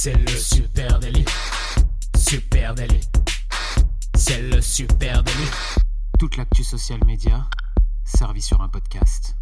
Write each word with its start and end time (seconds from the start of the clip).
C'est 0.00 0.14
le 0.14 0.28
super 0.28 1.00
délit. 1.00 1.24
Super 2.16 2.72
délit. 2.72 3.00
C'est 4.14 4.42
le 4.42 4.60
super 4.60 5.24
délit. 5.24 5.50
Toute 6.20 6.36
l'actu 6.36 6.62
social 6.62 7.00
média 7.04 7.50
servie 8.04 8.40
sur 8.40 8.60
un 8.60 8.68
podcast. 8.68 9.34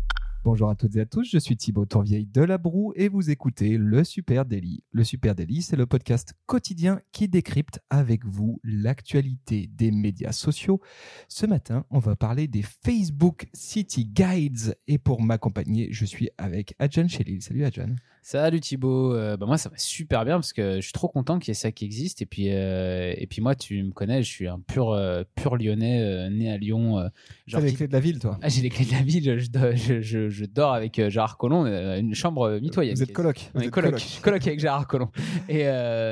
Bonjour 0.44 0.70
à 0.70 0.74
toutes 0.74 0.96
et 0.96 1.00
à 1.00 1.04
tous, 1.04 1.28
je 1.30 1.36
suis 1.36 1.58
Thibaut 1.58 1.84
Tourvieille 1.84 2.24
de 2.24 2.40
La 2.40 2.56
Broue 2.56 2.94
et 2.96 3.08
vous 3.08 3.28
écoutez 3.28 3.76
Le 3.76 4.02
Super 4.02 4.46
Daily. 4.46 4.82
Le 4.92 5.04
Super 5.04 5.34
Daily, 5.34 5.60
c'est 5.60 5.76
le 5.76 5.84
podcast 5.84 6.32
quotidien 6.46 7.02
qui 7.12 7.28
décrypte 7.28 7.80
avec 7.90 8.24
vous 8.24 8.58
l'actualité 8.64 9.68
des 9.74 9.90
médias 9.90 10.32
sociaux. 10.32 10.80
Ce 11.28 11.44
matin, 11.44 11.84
on 11.90 11.98
va 11.98 12.16
parler 12.16 12.48
des 12.48 12.62
Facebook 12.62 13.46
City 13.52 14.06
Guides 14.06 14.74
et 14.86 14.96
pour 14.96 15.20
m'accompagner, 15.20 15.88
je 15.90 16.06
suis 16.06 16.30
avec 16.38 16.74
Adjan 16.78 17.08
Chelil. 17.08 17.42
Salut 17.42 17.64
Adjan. 17.66 17.96
Salut 18.28 18.58
Thibaut, 18.58 19.14
euh, 19.14 19.36
bah 19.36 19.46
moi 19.46 19.56
ça 19.56 19.68
va 19.68 19.78
super 19.78 20.24
bien 20.24 20.34
parce 20.34 20.52
que 20.52 20.78
je 20.78 20.80
suis 20.80 20.92
trop 20.92 21.06
content 21.06 21.38
qu'il 21.38 21.50
y 21.50 21.52
ait 21.52 21.54
ça 21.54 21.70
qui 21.70 21.84
existe 21.84 22.22
et 22.22 22.26
puis 22.26 22.48
euh, 22.48 23.14
et 23.16 23.28
puis 23.28 23.40
moi 23.40 23.54
tu 23.54 23.80
me 23.84 23.92
connais, 23.92 24.24
je 24.24 24.28
suis 24.28 24.48
un 24.48 24.58
pur 24.58 24.90
euh, 24.90 25.22
pur 25.36 25.56
lyonnais 25.56 26.28
né 26.30 26.50
à 26.50 26.56
Lyon. 26.56 27.08
T'as 27.48 27.60
les 27.60 27.72
clés 27.72 27.86
de 27.86 27.92
la 27.92 28.00
ville 28.00 28.18
toi 28.18 28.36
Ah 28.42 28.48
j'ai 28.48 28.62
les 28.62 28.68
clés 28.68 28.84
de 28.84 28.90
la 28.90 29.02
ville, 29.02 29.38
je, 29.38 30.00
je, 30.02 30.28
je, 30.28 30.44
dors 30.44 30.72
avec 30.72 31.00
Gérard 31.08 31.38
Collomb, 31.38 31.66
une 31.66 32.16
chambre 32.16 32.58
mitoyenne. 32.58 32.96
Vous 32.96 33.04
êtes 33.04 33.12
coloc. 33.12 33.48
On 33.54 33.60
est 33.60 33.70
coloc, 33.70 33.94
coloc. 34.20 34.44
avec 34.44 34.58
Gérard 34.58 34.88
Collomb. 34.88 35.12
Et 35.48 35.66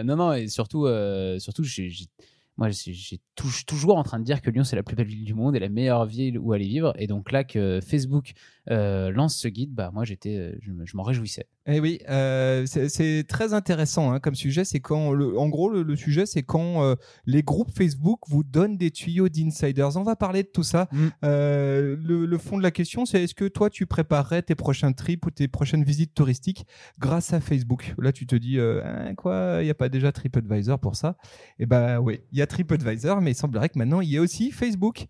non 0.04 0.14
non 0.14 0.34
et 0.34 0.46
surtout 0.46 0.86
surtout 1.40 1.64
j'ai 1.64 1.90
moi, 2.56 2.68
j'ai 2.70 3.20
toujours 3.66 3.98
en 3.98 4.04
train 4.04 4.20
de 4.20 4.24
dire 4.24 4.40
que 4.40 4.48
Lyon, 4.48 4.62
c'est 4.62 4.76
la 4.76 4.84
plus 4.84 4.94
belle 4.94 5.08
ville 5.08 5.24
du 5.24 5.34
monde 5.34 5.56
et 5.56 5.58
la 5.58 5.68
meilleure 5.68 6.06
ville 6.06 6.38
où 6.38 6.52
aller 6.52 6.68
vivre. 6.68 6.92
Et 6.96 7.08
donc 7.08 7.32
là, 7.32 7.42
que 7.42 7.80
Facebook 7.84 8.34
lance 8.66 9.36
ce 9.36 9.48
guide, 9.48 9.72
bah, 9.72 9.90
moi, 9.92 10.04
j'étais, 10.04 10.58
je 10.60 10.96
m'en 10.96 11.02
réjouissais. 11.02 11.46
Eh 11.66 11.80
oui, 11.80 11.98
euh, 12.10 12.66
c'est 12.66 13.24
très 13.26 13.54
intéressant 13.54 14.12
hein, 14.12 14.20
comme 14.20 14.34
sujet. 14.34 14.66
C'est 14.66 14.80
quand, 14.80 15.12
le, 15.12 15.38
en 15.38 15.48
gros, 15.48 15.70
le, 15.70 15.96
sujet, 15.96 16.26
c'est 16.26 16.42
quand 16.42 16.82
euh, 16.82 16.94
les 17.24 17.42
groupes 17.42 17.70
Facebook 17.74 18.20
vous 18.28 18.44
donnent 18.44 18.76
des 18.76 18.90
tuyaux 18.90 19.30
d'insiders. 19.30 19.96
On 19.96 20.02
va 20.02 20.14
parler 20.14 20.42
de 20.42 20.48
tout 20.48 20.62
ça. 20.62 20.88
Mm. 20.92 21.06
Euh, 21.24 21.96
le, 21.98 22.26
le, 22.26 22.38
fond 22.38 22.58
de 22.58 22.62
la 22.62 22.70
question, 22.70 23.06
c'est 23.06 23.22
est-ce 23.24 23.34
que 23.34 23.46
toi, 23.46 23.70
tu 23.70 23.86
préparerais 23.86 24.42
tes 24.42 24.54
prochains 24.54 24.92
trips 24.92 25.24
ou 25.24 25.30
tes 25.30 25.48
prochaines 25.48 25.84
visites 25.84 26.12
touristiques 26.12 26.66
grâce 26.98 27.32
à 27.32 27.40
Facebook? 27.40 27.94
Là, 27.96 28.12
tu 28.12 28.26
te 28.26 28.36
dis, 28.36 28.60
hein, 28.60 29.14
quoi, 29.16 29.60
il 29.62 29.64
n'y 29.64 29.70
a 29.70 29.74
pas 29.74 29.88
déjà 29.88 30.12
TripAdvisor 30.12 30.78
pour 30.78 30.96
ça? 30.96 31.16
Eh 31.58 31.64
ben, 31.64 31.98
oui, 31.98 32.20
il 32.32 32.38
y 32.38 32.42
a 32.42 32.46
TripAdvisor, 32.46 33.22
mais 33.22 33.30
il 33.30 33.36
semblerait 33.36 33.70
que 33.70 33.78
maintenant, 33.78 34.02
il 34.02 34.10
y 34.10 34.16
ait 34.16 34.20
aussi 34.20 34.50
Facebook, 34.50 35.06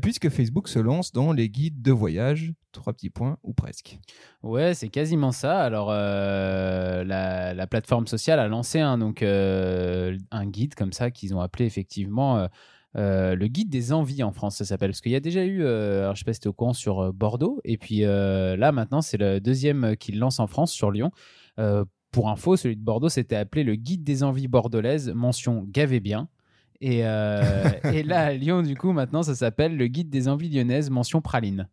puisque 0.00 0.30
Facebook 0.30 0.68
se 0.68 0.78
lance 0.78 1.12
dans 1.12 1.32
les 1.32 1.50
guides 1.50 1.82
de 1.82 1.92
voyage 1.92 2.54
trois 2.72 2.92
petits 2.92 3.10
points 3.10 3.38
ou 3.42 3.52
presque. 3.52 3.98
Ouais, 4.42 4.74
c'est 4.74 4.88
quasiment 4.88 5.32
ça. 5.32 5.60
Alors, 5.60 5.88
euh, 5.90 7.04
la, 7.04 7.66
plateforme 7.66 8.06
sociale 8.06 8.40
a 8.40 8.48
lancé 8.48 8.80
un, 8.80 8.98
donc, 8.98 9.22
euh, 9.22 10.16
un 10.30 10.46
guide 10.46 10.74
comme 10.74 10.92
ça 10.92 11.10
qu'ils 11.10 11.34
ont 11.34 11.40
appelé 11.40 11.66
effectivement 11.66 12.48
euh, 12.96 13.34
le 13.34 13.46
guide 13.46 13.68
des 13.68 13.92
envies 13.92 14.22
en 14.22 14.32
France, 14.32 14.56
ça 14.56 14.64
s'appelle. 14.64 14.90
Parce 14.90 15.00
qu'il 15.00 15.12
y 15.12 15.16
a 15.16 15.20
déjà 15.20 15.44
eu, 15.44 15.66
alors 15.66 16.14
je 16.14 16.20
sais 16.20 16.24
pas 16.24 16.32
si 16.32 16.36
c'était 16.36 16.48
au 16.48 16.52
courant, 16.52 16.72
sur 16.72 17.12
Bordeaux. 17.12 17.60
Et 17.64 17.78
puis 17.78 18.00
là, 18.00 18.72
maintenant, 18.72 19.02
c'est 19.02 19.18
le 19.18 19.40
deuxième 19.40 19.96
qu'ils 19.96 20.18
lancent 20.18 20.40
en 20.40 20.46
France 20.46 20.72
sur 20.72 20.90
Lyon. 20.90 21.10
pour 22.10 22.30
info, 22.30 22.56
celui 22.56 22.76
de 22.76 22.82
Bordeaux 22.82 23.08
s'était 23.08 23.36
appelé 23.36 23.64
le 23.64 23.74
guide 23.76 24.04
des 24.04 24.22
envies 24.22 24.48
bordolaises, 24.48 25.10
mention 25.14 25.64
gavez 25.68 26.00
bien. 26.00 26.28
Et, 26.80 26.98
et 27.92 28.02
là, 28.02 28.26
à 28.26 28.32
Lyon, 28.32 28.62
du 28.62 28.76
coup, 28.76 28.92
maintenant, 28.92 29.22
ça 29.22 29.34
s'appelle 29.34 29.76
le 29.76 29.86
guide 29.86 30.10
des 30.10 30.28
envies 30.28 30.48
lyonnaises, 30.48 30.90
mention 30.90 31.20
praline. 31.20 31.68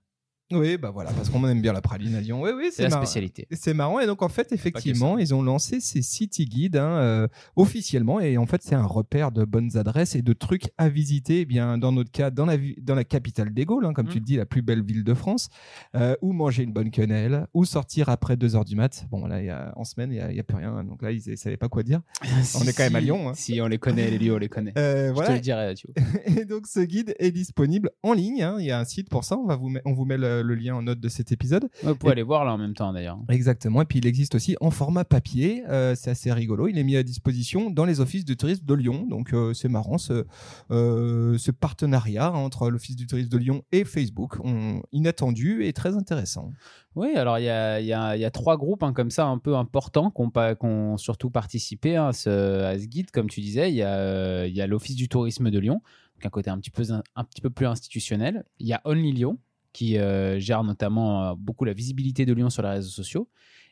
Oui, 0.55 0.77
bah 0.77 0.91
voilà, 0.91 1.11
parce 1.11 1.29
qu'on 1.29 1.47
aime 1.47 1.61
bien 1.61 1.73
la 1.73 1.81
praline 1.81 2.15
à 2.15 2.21
Lyon. 2.21 2.41
Oui, 2.41 2.51
oui, 2.55 2.69
c'est 2.71 2.83
la 2.83 2.91
spécialité. 2.91 3.47
C'est 3.51 3.73
marrant. 3.73 3.99
Et 3.99 4.07
donc, 4.07 4.21
en 4.21 4.29
fait, 4.29 4.51
effectivement, 4.51 5.17
ils 5.17 5.33
ont 5.33 5.41
lancé 5.41 5.79
ces 5.79 6.01
city 6.01 6.45
guides 6.45 6.77
hein, 6.77 6.97
euh, 6.97 7.27
officiellement. 7.55 8.19
Et 8.19 8.37
en 8.37 8.45
fait, 8.45 8.61
c'est 8.63 8.75
un 8.75 8.85
repère 8.85 9.31
de 9.31 9.45
bonnes 9.45 9.77
adresses 9.77 10.15
et 10.15 10.21
de 10.21 10.33
trucs 10.33 10.69
à 10.77 10.89
visiter. 10.89 11.41
Eh 11.41 11.45
bien, 11.45 11.77
dans 11.77 11.91
notre 11.91 12.11
cas, 12.11 12.29
dans 12.29 12.45
la, 12.45 12.57
dans 12.81 12.95
la 12.95 13.03
capitale 13.03 13.53
des 13.53 13.65
Gaules, 13.65 13.85
hein, 13.85 13.93
comme 13.93 14.07
tu 14.07 14.15
le 14.15 14.21
mm. 14.21 14.25
dis, 14.25 14.35
la 14.37 14.45
plus 14.45 14.61
belle 14.61 14.83
ville 14.83 15.03
de 15.03 15.13
France, 15.13 15.49
euh, 15.95 16.15
où 16.21 16.33
manger 16.33 16.63
une 16.63 16.73
bonne 16.73 16.91
quenelle, 16.91 17.47
où 17.53 17.65
sortir 17.65 18.09
après 18.09 18.37
2 18.37 18.55
heures 18.55 18.65
du 18.65 18.75
mat. 18.75 19.05
Bon, 19.09 19.25
là, 19.27 19.41
y 19.41 19.49
a, 19.49 19.73
en 19.75 19.83
semaine, 19.83 20.11
il 20.11 20.33
n'y 20.33 20.39
a, 20.39 20.43
plus 20.43 20.57
rien. 20.57 20.83
Donc 20.83 21.01
là, 21.01 21.11
ils 21.11 21.21
ne 21.27 21.35
savaient 21.35 21.57
pas 21.57 21.69
quoi 21.69 21.83
dire. 21.83 22.01
on 22.55 22.63
est 22.63 22.75
quand 22.75 22.83
même 22.83 22.95
à 22.95 23.01
Lyon. 23.01 23.29
Hein. 23.29 23.33
Si, 23.35 23.59
on 23.61 23.67
les 23.67 23.77
connaît, 23.77 24.09
les 24.09 24.17
lieux, 24.17 24.33
on 24.33 24.37
les 24.37 24.49
connaît. 24.49 24.73
Euh, 24.77 25.13
Je 25.15 25.21
te 25.21 25.31
le 25.31 25.39
dirai, 25.39 25.73
tu 25.75 25.87
Et 26.25 26.45
donc, 26.45 26.67
ce 26.67 26.79
guide 26.79 27.15
est 27.19 27.31
disponible 27.31 27.89
en 28.03 28.13
ligne. 28.13 28.45
Il 28.59 28.65
y 28.65 28.71
a 28.71 28.79
un 28.79 28.85
site 28.85 29.09
pour 29.09 29.23
ça. 29.23 29.37
On, 29.37 29.45
va 29.45 29.55
vous, 29.55 29.73
on 29.85 29.93
vous 29.93 30.05
met 30.05 30.17
le, 30.17 30.41
le 30.45 30.55
lien 30.55 30.75
en 30.75 30.83
note 30.83 30.99
de 30.99 31.09
cet 31.09 31.31
épisode. 31.31 31.67
vous 31.83 31.95
pouvez 31.95 32.13
aller 32.13 32.23
voir 32.23 32.45
là 32.45 32.53
en 32.53 32.57
même 32.57 32.73
temps 32.73 32.93
d'ailleurs. 32.93 33.17
Exactement. 33.29 33.81
Et 33.81 33.85
puis 33.85 33.99
il 33.99 34.07
existe 34.07 34.35
aussi 34.35 34.55
en 34.61 34.71
format 34.71 35.05
papier. 35.05 35.63
Euh, 35.67 35.95
c'est 35.95 36.11
assez 36.11 36.31
rigolo. 36.31 36.67
Il 36.67 36.77
est 36.77 36.83
mis 36.83 36.95
à 36.95 37.03
disposition 37.03 37.69
dans 37.69 37.85
les 37.85 37.99
offices 37.99 38.25
de 38.25 38.33
tourisme 38.33 38.65
de 38.65 38.73
Lyon. 38.73 39.05
Donc 39.09 39.33
euh, 39.33 39.53
c'est 39.53 39.69
marrant 39.69 39.97
ce, 39.97 40.25
euh, 40.71 41.37
ce 41.37 41.51
partenariat 41.51 42.31
entre 42.31 42.69
l'office 42.69 42.95
du 42.95 43.07
tourisme 43.07 43.29
de 43.29 43.37
Lyon 43.37 43.63
et 43.71 43.83
Facebook. 43.83 44.37
On, 44.43 44.81
inattendu 44.91 45.65
et 45.65 45.73
très 45.73 45.95
intéressant. 45.95 46.51
Oui, 46.95 47.09
alors 47.15 47.39
il 47.39 47.43
y 47.43 47.49
a, 47.49 47.81
y, 47.81 47.91
a, 47.91 48.15
y 48.15 48.23
a, 48.23 48.31
trois 48.31 48.55
groupes 48.55 48.81
hein, 48.81 48.93
comme 48.93 49.11
ça 49.11 49.25
un 49.25 49.37
peu 49.37 49.55
importants 49.55 50.11
qui 50.11 50.21
ont, 50.61 50.97
surtout 50.97 51.29
participé 51.29 51.97
hein, 51.97 52.07
à, 52.07 52.13
ce, 52.13 52.63
à, 52.63 52.79
ce, 52.79 52.85
guide, 52.85 53.11
comme 53.11 53.29
tu 53.29 53.41
disais. 53.41 53.69
Il 53.69 53.75
y 53.75 53.83
a, 53.83 54.47
y 54.47 54.61
a 54.61 54.67
l'Office 54.67 54.95
du 54.95 55.09
tourisme 55.09 55.51
de 55.51 55.59
Lyon, 55.59 55.81
qui 56.21 56.27
un 56.27 56.29
côté 56.29 56.49
un 56.49 56.57
petit, 56.57 56.71
peu, 56.71 56.83
un 57.15 57.23
petit 57.23 57.41
peu 57.41 57.49
plus 57.49 57.65
institutionnel. 57.65 58.45
Il 58.59 58.67
y 58.67 58.73
a 58.73 58.81
Only 58.85 59.11
Lyon, 59.11 59.37
qui 59.75 59.97
euh, 59.97 60.39
gère 60.39 60.63
notamment 60.63 61.25
euh, 61.25 61.33
beaucoup 61.37 61.65
la 61.65 61.73
visibilité 61.73 62.25
de 62.25 62.31
Lyon 62.31 62.49
sur 62.49 62.63
les 62.63 62.69
réseaux 62.69 62.89
sociaux. 62.89 63.27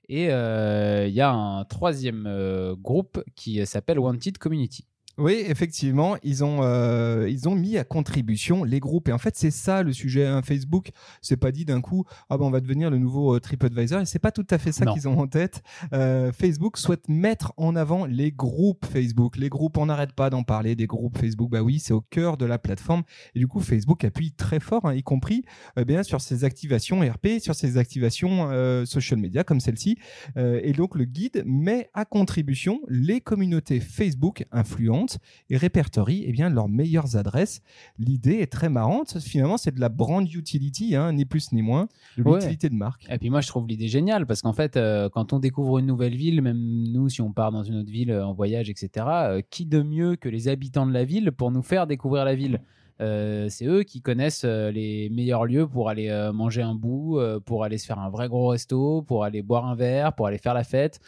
Et 0.10 0.34
euh, 0.34 1.08
il 1.08 1.14
y 1.14 1.22
a 1.22 1.32
un 1.32 1.64
troisième 1.64 2.76
groupe 2.78 3.24
qui 3.36 3.66
s'appelle 3.66 4.00
Wanted 4.00 4.38
Community. 4.38 4.86
Oui, 5.20 5.44
effectivement, 5.48 6.16
ils 6.24 6.44
ont 6.44 6.64
euh, 6.64 7.30
ils 7.30 7.48
ont 7.48 7.54
mis 7.54 7.78
à 7.78 7.84
contribution 7.84 8.64
les 8.64 8.80
groupes 8.80 9.10
et 9.10 9.12
en 9.12 9.20
fait 9.20 9.36
c'est 9.38 9.52
ça 9.52 9.84
le 9.84 9.94
sujet. 9.94 10.26
un 10.26 10.42
Facebook, 10.42 10.90
c'est 11.22 11.38
pas 11.38 11.52
dit 11.52 11.66
d'un 11.66 11.82
coup 11.82 12.04
ah 12.32 12.38
ben 12.40 12.46
on 12.46 12.50
va 12.50 12.60
devenir 12.60 12.90
le 12.90 12.98
nouveau 12.98 13.36
euh, 13.36 13.40
TripAdvisor 13.40 14.02
et 14.02 14.06
c'est 14.08 14.18
pas 14.18 14.32
tout 14.32 14.48
à 14.50 14.58
fait 14.58 14.72
ça 14.72 14.88
qu'ils 14.88 15.08
ont 15.08 15.20
en 15.20 15.28
tête. 15.28 15.62
Euh, 15.94 16.32
Facebook 16.32 16.78
souhaite 16.78 17.10
mettre 17.10 17.54
en 17.58 17.76
avant 17.76 18.08
les 18.08 18.32
groupes 18.32 18.88
Facebook. 18.88 19.38
Les 19.38 19.50
groupes, 19.50 19.78
on 19.78 19.86
n'arrête 19.86 20.14
pas 20.14 20.32
d'en 20.32 20.42
parler 20.42 20.76
des 20.76 20.88
groupes 20.88 21.16
Facebook. 21.16 21.52
Bah 21.52 21.62
oui, 21.62 21.78
c'est 21.78 21.94
au 21.94 22.02
cœur 22.02 22.36
de 22.36 22.46
la 22.48 22.58
plateforme 22.58 23.04
et 23.36 23.40
du 23.40 23.48
coup 23.48 23.60
Facebook 23.60 24.04
appuie 24.04 24.32
très 24.32 24.60
fort, 24.60 24.86
hein, 24.86 24.96
y 24.96 25.04
compris 25.04 25.46
euh, 25.78 25.86
bien 25.86 26.02
sur 26.02 26.22
ses 26.22 26.44
activations 26.44 27.02
RP, 27.02 27.40
sur 27.40 27.54
ses 27.54 27.78
activations 27.78 28.50
euh, 28.50 28.84
social 28.86 29.20
media 29.20 29.44
comme 29.44 29.60
celle-ci. 29.60 29.96
et 30.36 30.74
donc 30.74 30.96
le 30.96 31.06
guide 31.06 31.44
met 31.46 31.92
à 31.94 32.04
contribution 32.06 32.82
les 32.88 33.22
communautés 33.22 33.80
Facebook 33.80 34.46
influentes 34.52 35.03
et 35.50 35.58
répertorie 35.58 36.24
eh 36.26 36.32
bien, 36.32 36.50
leurs 36.50 36.70
meilleures 36.70 37.16
adresses. 37.16 37.62
L'idée 37.98 38.40
est 38.40 38.52
très 38.52 38.70
marrante. 38.70 39.20
Finalement, 39.20 39.58
c'est 39.58 39.74
de 39.74 39.80
la 39.80 39.90
brand 39.90 40.28
utility, 40.32 40.96
hein, 40.96 41.14
ni 41.14 41.26
plus 41.26 41.52
ni 41.52 41.62
moins, 41.62 41.88
de 42.18 42.24
l'utilité 42.24 42.70
de 42.70 42.76
marque. 42.76 43.06
Et 43.10 43.18
puis 43.18 43.30
moi, 43.30 43.42
je 43.42 43.48
trouve 43.48 43.68
l'idée 43.68 43.88
géniale 43.88 44.26
parce 44.26 44.42
qu'en 44.42 44.54
fait, 44.54 44.78
euh, 44.78 45.10
quand 45.10 45.34
on 45.34 45.40
découvre 45.40 45.80
une 45.80 45.86
nouvelle 45.86 46.16
ville, 46.16 46.42
même 46.42 46.58
nous, 46.92 47.10
si 47.10 47.22
on 47.22 47.32
part 47.32 47.52
dans 47.52 47.64
une 47.64 47.76
autre 47.76 47.92
ville 47.92 48.12
euh, 48.12 48.26
en 48.26 48.34
voyage, 48.34 48.70
etc., 48.70 49.06
euh, 49.10 49.42
qui 49.50 49.66
de 49.66 49.82
mieux 49.82 50.16
que 50.16 50.30
les 50.30 50.48
habitants 50.48 50.86
de 50.86 50.94
la 50.94 51.06
ville 51.06 51.32
pour 51.32 51.52
nous 51.52 51.64
faire 51.64 51.88
découvrir 51.88 52.26
la 52.26 52.36
ville? 52.36 52.62
C'est 53.00 53.66
eux 53.66 53.84
qui 53.84 54.02
connaissent 54.02 54.46
les 54.46 55.10
meilleurs 55.10 55.44
lieux 55.44 55.68
pour 55.68 55.90
aller 55.90 56.10
manger 56.34 56.62
un 56.62 56.74
bout, 56.74 57.20
pour 57.44 57.66
aller 57.66 57.78
se 57.78 57.86
faire 57.86 58.00
un 58.00 58.10
vrai 58.10 58.30
gros 58.30 58.48
resto, 58.48 59.02
pour 59.02 59.26
aller 59.26 59.42
boire 59.42 59.66
un 59.66 59.76
verre, 59.76 60.14
pour 60.14 60.26
aller 60.26 60.38
faire 60.38 60.54
la 60.54 60.64
fête 60.64 61.02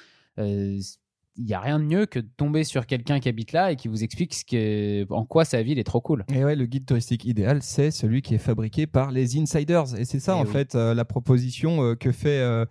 il 1.37 1.45
n'y 1.45 1.53
a 1.53 1.59
rien 1.59 1.79
de 1.79 1.85
mieux 1.85 2.05
que 2.05 2.19
de 2.19 2.27
tomber 2.37 2.63
sur 2.63 2.85
quelqu'un 2.85 3.19
qui 3.19 3.27
habite 3.27 3.51
là 3.51 3.71
et 3.71 3.75
qui 3.75 3.87
vous 3.87 4.03
explique 4.03 4.33
ce 4.33 4.45
que, 4.45 5.11
en 5.11 5.25
quoi 5.25 5.43
sa 5.43 5.61
ville 5.63 5.79
est 5.79 5.83
trop 5.83 6.01
cool. 6.01 6.23
Et 6.33 6.43
ouais, 6.45 6.55
le 6.55 6.65
guide 6.65 6.85
touristique 6.85 7.25
idéal, 7.25 7.61
c'est 7.61 7.91
celui 7.91 8.21
qui 8.21 8.35
est 8.35 8.39
fabriqué 8.39 8.87
par 8.87 9.11
les 9.11 9.37
insiders. 9.37 9.95
Et 9.97 10.05
c'est 10.05 10.19
ça, 10.19 10.35
en 10.35 10.45
fait, 10.45 10.75
euh, 10.75 10.93
la 10.93 11.05
proposition 11.05 11.83
euh, 11.83 11.95
que, 11.95 12.11
fait, 12.11 12.39
euh, 12.39 12.65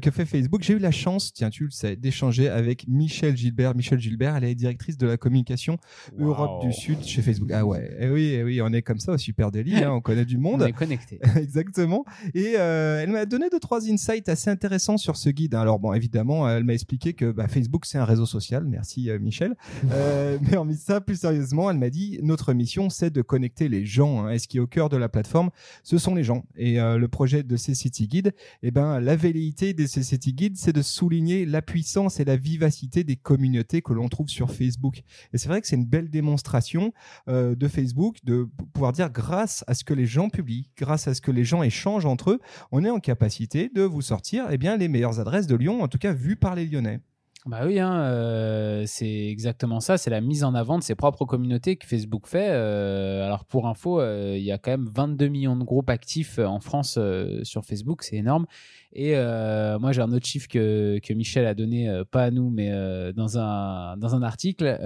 que 0.00 0.10
fait 0.10 0.24
Facebook. 0.24 0.62
J'ai 0.62 0.74
eu 0.74 0.78
la 0.78 0.90
chance, 0.90 1.32
tiens, 1.32 1.50
tu 1.50 1.64
le 1.64 1.70
sais, 1.70 1.96
d'échanger 1.96 2.48
avec 2.48 2.88
Michel 2.88 3.36
Gilbert. 3.36 3.74
Michel 3.74 4.00
Gilbert, 4.00 4.36
elle 4.36 4.44
est 4.44 4.54
directrice 4.54 4.98
de 4.98 5.06
la 5.06 5.16
communication 5.16 5.78
Europe 6.18 6.62
du 6.62 6.72
Sud 6.72 7.02
chez 7.04 7.22
Facebook. 7.22 7.50
Ah 7.52 7.64
ouais, 7.64 7.84
et 7.98 8.06
eh 8.06 8.10
oui, 8.10 8.24
et 8.24 8.38
eh 8.38 8.44
oui, 8.44 8.60
on 8.62 8.72
est 8.72 8.82
comme 8.82 8.98
ça 8.98 9.12
au 9.12 9.18
Super 9.18 9.50
Daily, 9.50 9.76
hein, 9.76 9.92
on 9.92 10.00
connaît 10.00 10.24
du 10.24 10.38
monde. 10.38 10.62
on 10.62 10.66
est 10.66 10.72
connecté. 10.72 11.20
Exactement. 11.36 12.04
Et 12.34 12.52
elle 12.52 13.10
m'a 13.10 13.26
donné 13.26 13.48
deux, 13.50 13.60
trois 13.60 13.88
insights 13.88 14.28
assez 14.28 14.50
intéressants 14.50 14.96
sur 14.96 15.16
ce 15.16 15.30
guide. 15.30 15.54
Alors 15.54 15.78
bon, 15.78 15.92
évidemment, 15.92 16.48
elle 16.48 16.64
m'a 16.64 16.74
expliqué 16.74 17.12
que 17.12 17.30
bah, 17.30 17.46
Facebook, 17.46 17.86
c'est 17.86 17.98
un 17.98 18.07
réseau 18.08 18.26
social. 18.26 18.64
Merci 18.66 19.10
euh, 19.10 19.18
Michel. 19.18 19.54
Euh, 19.92 20.38
mais 20.50 20.56
en 20.56 20.68
ça, 20.72 21.00
plus 21.00 21.20
sérieusement, 21.20 21.70
elle 21.70 21.78
m'a 21.78 21.90
dit 21.90 22.18
notre 22.22 22.52
mission, 22.52 22.90
c'est 22.90 23.10
de 23.10 23.22
connecter 23.22 23.68
les 23.68 23.86
gens. 23.86 24.24
Hein. 24.24 24.32
Et 24.32 24.38
ce 24.38 24.48
qui 24.48 24.56
est 24.56 24.60
au 24.60 24.66
cœur 24.66 24.88
de 24.88 24.96
la 24.96 25.08
plateforme, 25.08 25.50
ce 25.84 25.98
sont 25.98 26.14
les 26.14 26.24
gens. 26.24 26.44
Et 26.56 26.80
euh, 26.80 26.98
le 26.98 27.08
projet 27.08 27.42
de 27.42 27.56
CCT 27.56 28.06
Guide, 28.06 28.34
eh 28.62 28.70
ben, 28.70 29.00
la 29.00 29.16
velléité 29.16 29.74
des 29.74 29.86
CCT 29.86 30.32
Guide, 30.32 30.56
c'est 30.56 30.72
de 30.72 30.82
souligner 30.82 31.46
la 31.46 31.62
puissance 31.62 32.20
et 32.20 32.24
la 32.24 32.36
vivacité 32.36 33.04
des 33.04 33.16
communautés 33.16 33.82
que 33.82 33.92
l'on 33.92 34.08
trouve 34.08 34.28
sur 34.28 34.50
Facebook. 34.50 35.02
Et 35.32 35.38
c'est 35.38 35.48
vrai 35.48 35.60
que 35.60 35.66
c'est 35.66 35.76
une 35.76 35.86
belle 35.86 36.10
démonstration 36.10 36.92
de 37.26 37.68
Facebook 37.68 38.16
de 38.24 38.48
pouvoir 38.72 38.92
dire 38.92 39.10
grâce 39.10 39.64
à 39.66 39.74
ce 39.74 39.84
que 39.84 39.94
les 39.94 40.06
gens 40.06 40.28
publient, 40.28 40.70
grâce 40.76 41.08
à 41.08 41.14
ce 41.14 41.20
que 41.20 41.30
les 41.30 41.44
gens 41.44 41.62
échangent 41.62 42.06
entre 42.06 42.30
eux, 42.30 42.40
on 42.72 42.84
est 42.84 42.90
en 42.90 43.00
capacité 43.00 43.70
de 43.74 43.82
vous 43.82 44.02
sortir 44.02 44.46
eh 44.50 44.58
bien, 44.58 44.76
les 44.76 44.88
meilleures 44.88 45.20
adresses 45.20 45.46
de 45.46 45.56
Lyon, 45.56 45.82
en 45.82 45.88
tout 45.88 45.98
cas 45.98 46.12
vues 46.12 46.36
par 46.36 46.54
les 46.54 46.66
Lyonnais. 46.66 47.00
Bah 47.46 47.60
oui, 47.64 47.78
hein, 47.78 48.02
euh, 48.02 48.82
c'est 48.86 49.28
exactement 49.28 49.78
ça. 49.80 49.96
C'est 49.96 50.10
la 50.10 50.20
mise 50.20 50.42
en 50.42 50.54
avant 50.54 50.76
de 50.76 50.82
ses 50.82 50.96
propres 50.96 51.24
communautés 51.24 51.76
que 51.76 51.86
Facebook 51.86 52.26
fait. 52.26 52.48
Euh, 52.50 53.24
alors 53.24 53.44
pour 53.44 53.68
info, 53.68 54.00
euh, 54.00 54.34
il 54.36 54.42
y 54.42 54.50
a 54.50 54.58
quand 54.58 54.72
même 54.72 54.88
22 54.92 55.28
millions 55.28 55.56
de 55.56 55.62
groupes 55.62 55.88
actifs 55.88 56.38
en 56.38 56.58
France 56.60 56.98
sur 57.44 57.64
Facebook, 57.64 58.02
c'est 58.02 58.16
énorme. 58.16 58.46
Et 58.92 59.14
moi 59.14 59.92
j'ai 59.92 60.00
un 60.00 60.12
autre 60.12 60.26
chiffre 60.26 60.48
que, 60.48 60.98
que 61.02 61.14
Michel 61.14 61.46
a 61.46 61.54
donné, 61.54 62.02
pas 62.10 62.24
à 62.24 62.30
nous, 62.30 62.50
mais 62.50 62.70
dans, 63.12 63.38
un, 63.38 63.96
dans 63.96 64.14
un 64.14 64.22
article. 64.22 64.78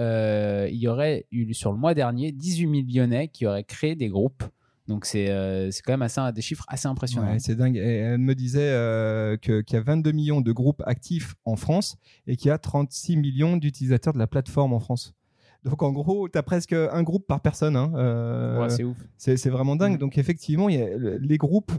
il 0.71 0.77
y 0.77 0.87
aurait 0.87 1.25
eu 1.31 1.53
sur 1.53 1.71
le 1.71 1.77
mois 1.79 1.93
dernier 1.93 2.31
18 2.31 2.87
000 2.87 3.05
Lyonnais 3.05 3.29
qui 3.29 3.47
auraient 3.47 3.63
créé 3.63 3.95
des 3.95 4.09
groupes 4.09 4.43
donc 4.87 5.05
c'est 5.05 5.29
euh, 5.29 5.71
c'est 5.71 5.81
quand 5.81 5.93
même 5.93 6.01
assez, 6.01 6.19
des 6.33 6.41
chiffres 6.41 6.65
assez 6.67 6.87
impressionnants. 6.87 7.37
c'est 7.39 7.55
dingue. 7.55 7.77
elle 7.77 8.17
me 8.17 8.35
disait 8.35 8.71
euh, 8.71 9.37
qu'il 9.37 9.63
y 9.71 9.75
a 9.75 9.81
22 9.81 10.11
millions 10.11 10.41
de 10.41 10.51
groupes 10.51 10.83
actifs 10.85 11.35
en 11.45 11.55
France 11.55 11.95
et 12.27 12.35
qu'il 12.35 12.49
y 12.49 12.51
a 12.51 12.57
36 12.57 13.15
millions 13.15 13.55
d'utilisateurs 13.55 14.13
de 14.13 14.19
la 14.19 14.27
plateforme 14.27 14.73
en 14.73 14.79
France. 14.79 15.13
Donc 15.63 15.81
en 15.81 15.93
gros, 15.93 16.27
tu 16.27 16.37
as 16.37 16.43
presque 16.43 16.73
un 16.73 17.03
groupe 17.03 17.25
par 17.25 17.39
personne. 17.39 17.77
Hein. 17.77 17.93
Euh, 17.95 18.67
c'est 18.67 18.83
ouf. 18.83 18.97
C'est 19.15 19.49
vraiment 19.49 19.77
dingue. 19.77 19.95
Mm. 19.95 19.99
Donc 19.99 20.17
effectivement, 20.17 20.67
y 20.67 20.81
a, 20.81 20.89
les 20.97 21.37
groupes 21.37 21.71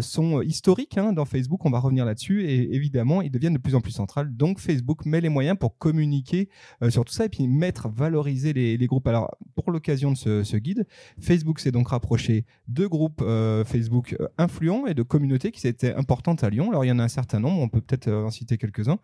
sont 0.00 0.42
historiques 0.42 0.98
hein, 0.98 1.12
dans 1.12 1.24
Facebook. 1.24 1.64
On 1.64 1.70
va 1.70 1.78
revenir 1.78 2.04
là-dessus. 2.04 2.44
Et 2.44 2.74
évidemment, 2.74 3.22
ils 3.22 3.30
deviennent 3.30 3.54
de 3.54 3.58
plus 3.58 3.74
en 3.74 3.80
plus 3.80 3.92
centrales. 3.92 4.34
Donc, 4.36 4.58
Facebook 4.58 5.04
met 5.06 5.20
les 5.20 5.28
moyens 5.28 5.56
pour 5.58 5.78
communiquer 5.78 6.48
euh, 6.82 6.90
sur 6.90 7.04
tout 7.04 7.12
ça 7.12 7.24
et 7.24 7.28
puis 7.28 7.48
mettre, 7.48 7.88
valoriser 7.88 8.52
les, 8.52 8.86
groupes. 8.86 9.06
Alors, 9.06 9.36
pour 9.54 9.70
l'occasion 9.70 10.12
de 10.12 10.16
ce, 10.16 10.56
guide, 10.56 10.86
Facebook 11.20 11.60
s'est 11.60 11.72
donc 11.72 11.88
rapproché 11.88 12.44
de 12.68 12.86
groupes 12.86 13.22
euh, 13.22 13.64
Facebook 13.64 14.16
influents 14.38 14.86
et 14.86 14.94
de 14.94 15.02
communautés 15.02 15.50
qui 15.50 15.66
étaient 15.66 15.94
importantes 15.94 16.44
à 16.44 16.50
Lyon. 16.50 16.70
Alors, 16.70 16.84
il 16.84 16.88
y 16.88 16.92
en 16.92 16.98
a 16.98 17.04
un 17.04 17.08
certain 17.08 17.40
nombre. 17.40 17.60
On 17.60 17.68
peut 17.68 17.80
peut-être 17.80 18.10
en 18.10 18.30
citer 18.30 18.58
quelques-uns. 18.58 18.98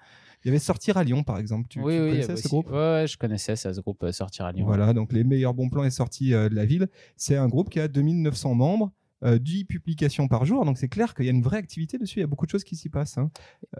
Il 0.45 0.49
y 0.49 0.51
avait 0.51 0.59
Sortir 0.59 0.97
à 0.97 1.05
Lyon, 1.05 1.25
par 1.25 1.39
exemple. 1.39 1.67
Tu, 1.69 1.81
oui, 1.81 1.95
tu 1.95 2.03
oui, 2.03 2.11
connaissais 2.11 2.37
ce 2.37 2.49
groupe? 2.49 2.71
Ouais, 2.71 3.07
je 3.09 3.17
connaissais 3.17 3.57
ça, 3.57 3.75
ce 3.75 3.81
groupe 3.81 4.09
Sortir 4.13 4.45
à 4.45 4.53
Lyon. 4.53 4.67
Voilà, 4.67 4.93
donc 4.93 5.13
les 5.13 5.25
meilleurs 5.25 5.55
bons 5.55 5.69
plans 5.69 5.85
et 5.85 5.91
sorties 5.91 6.31
de 6.31 6.55
la 6.55 6.65
ville. 6.65 6.89
C'est 7.17 7.37
un 7.37 7.49
groupe 7.49 7.71
qui 7.71 7.81
a 7.81 7.89
2900 7.89 8.55
membres. 8.55 8.93
10 9.23 9.63
euh, 9.63 9.65
publications 9.67 10.29
par 10.29 10.45
jour. 10.45 10.65
Donc 10.65 10.79
c'est 10.79 10.89
clair 10.89 11.15
qu'il 11.15 11.25
y 11.25 11.29
a 11.29 11.33
une 11.33 11.43
vraie 11.43 11.59
activité 11.59 11.99
dessus. 11.99 12.19
Il 12.19 12.21
y 12.21 12.25
a 12.25 12.27
beaucoup 12.27 12.47
de 12.47 12.51
choses 12.51 12.65
qui 12.65 12.77
s'y 12.77 12.89
passent. 12.89 13.19
Hein. 13.19 13.31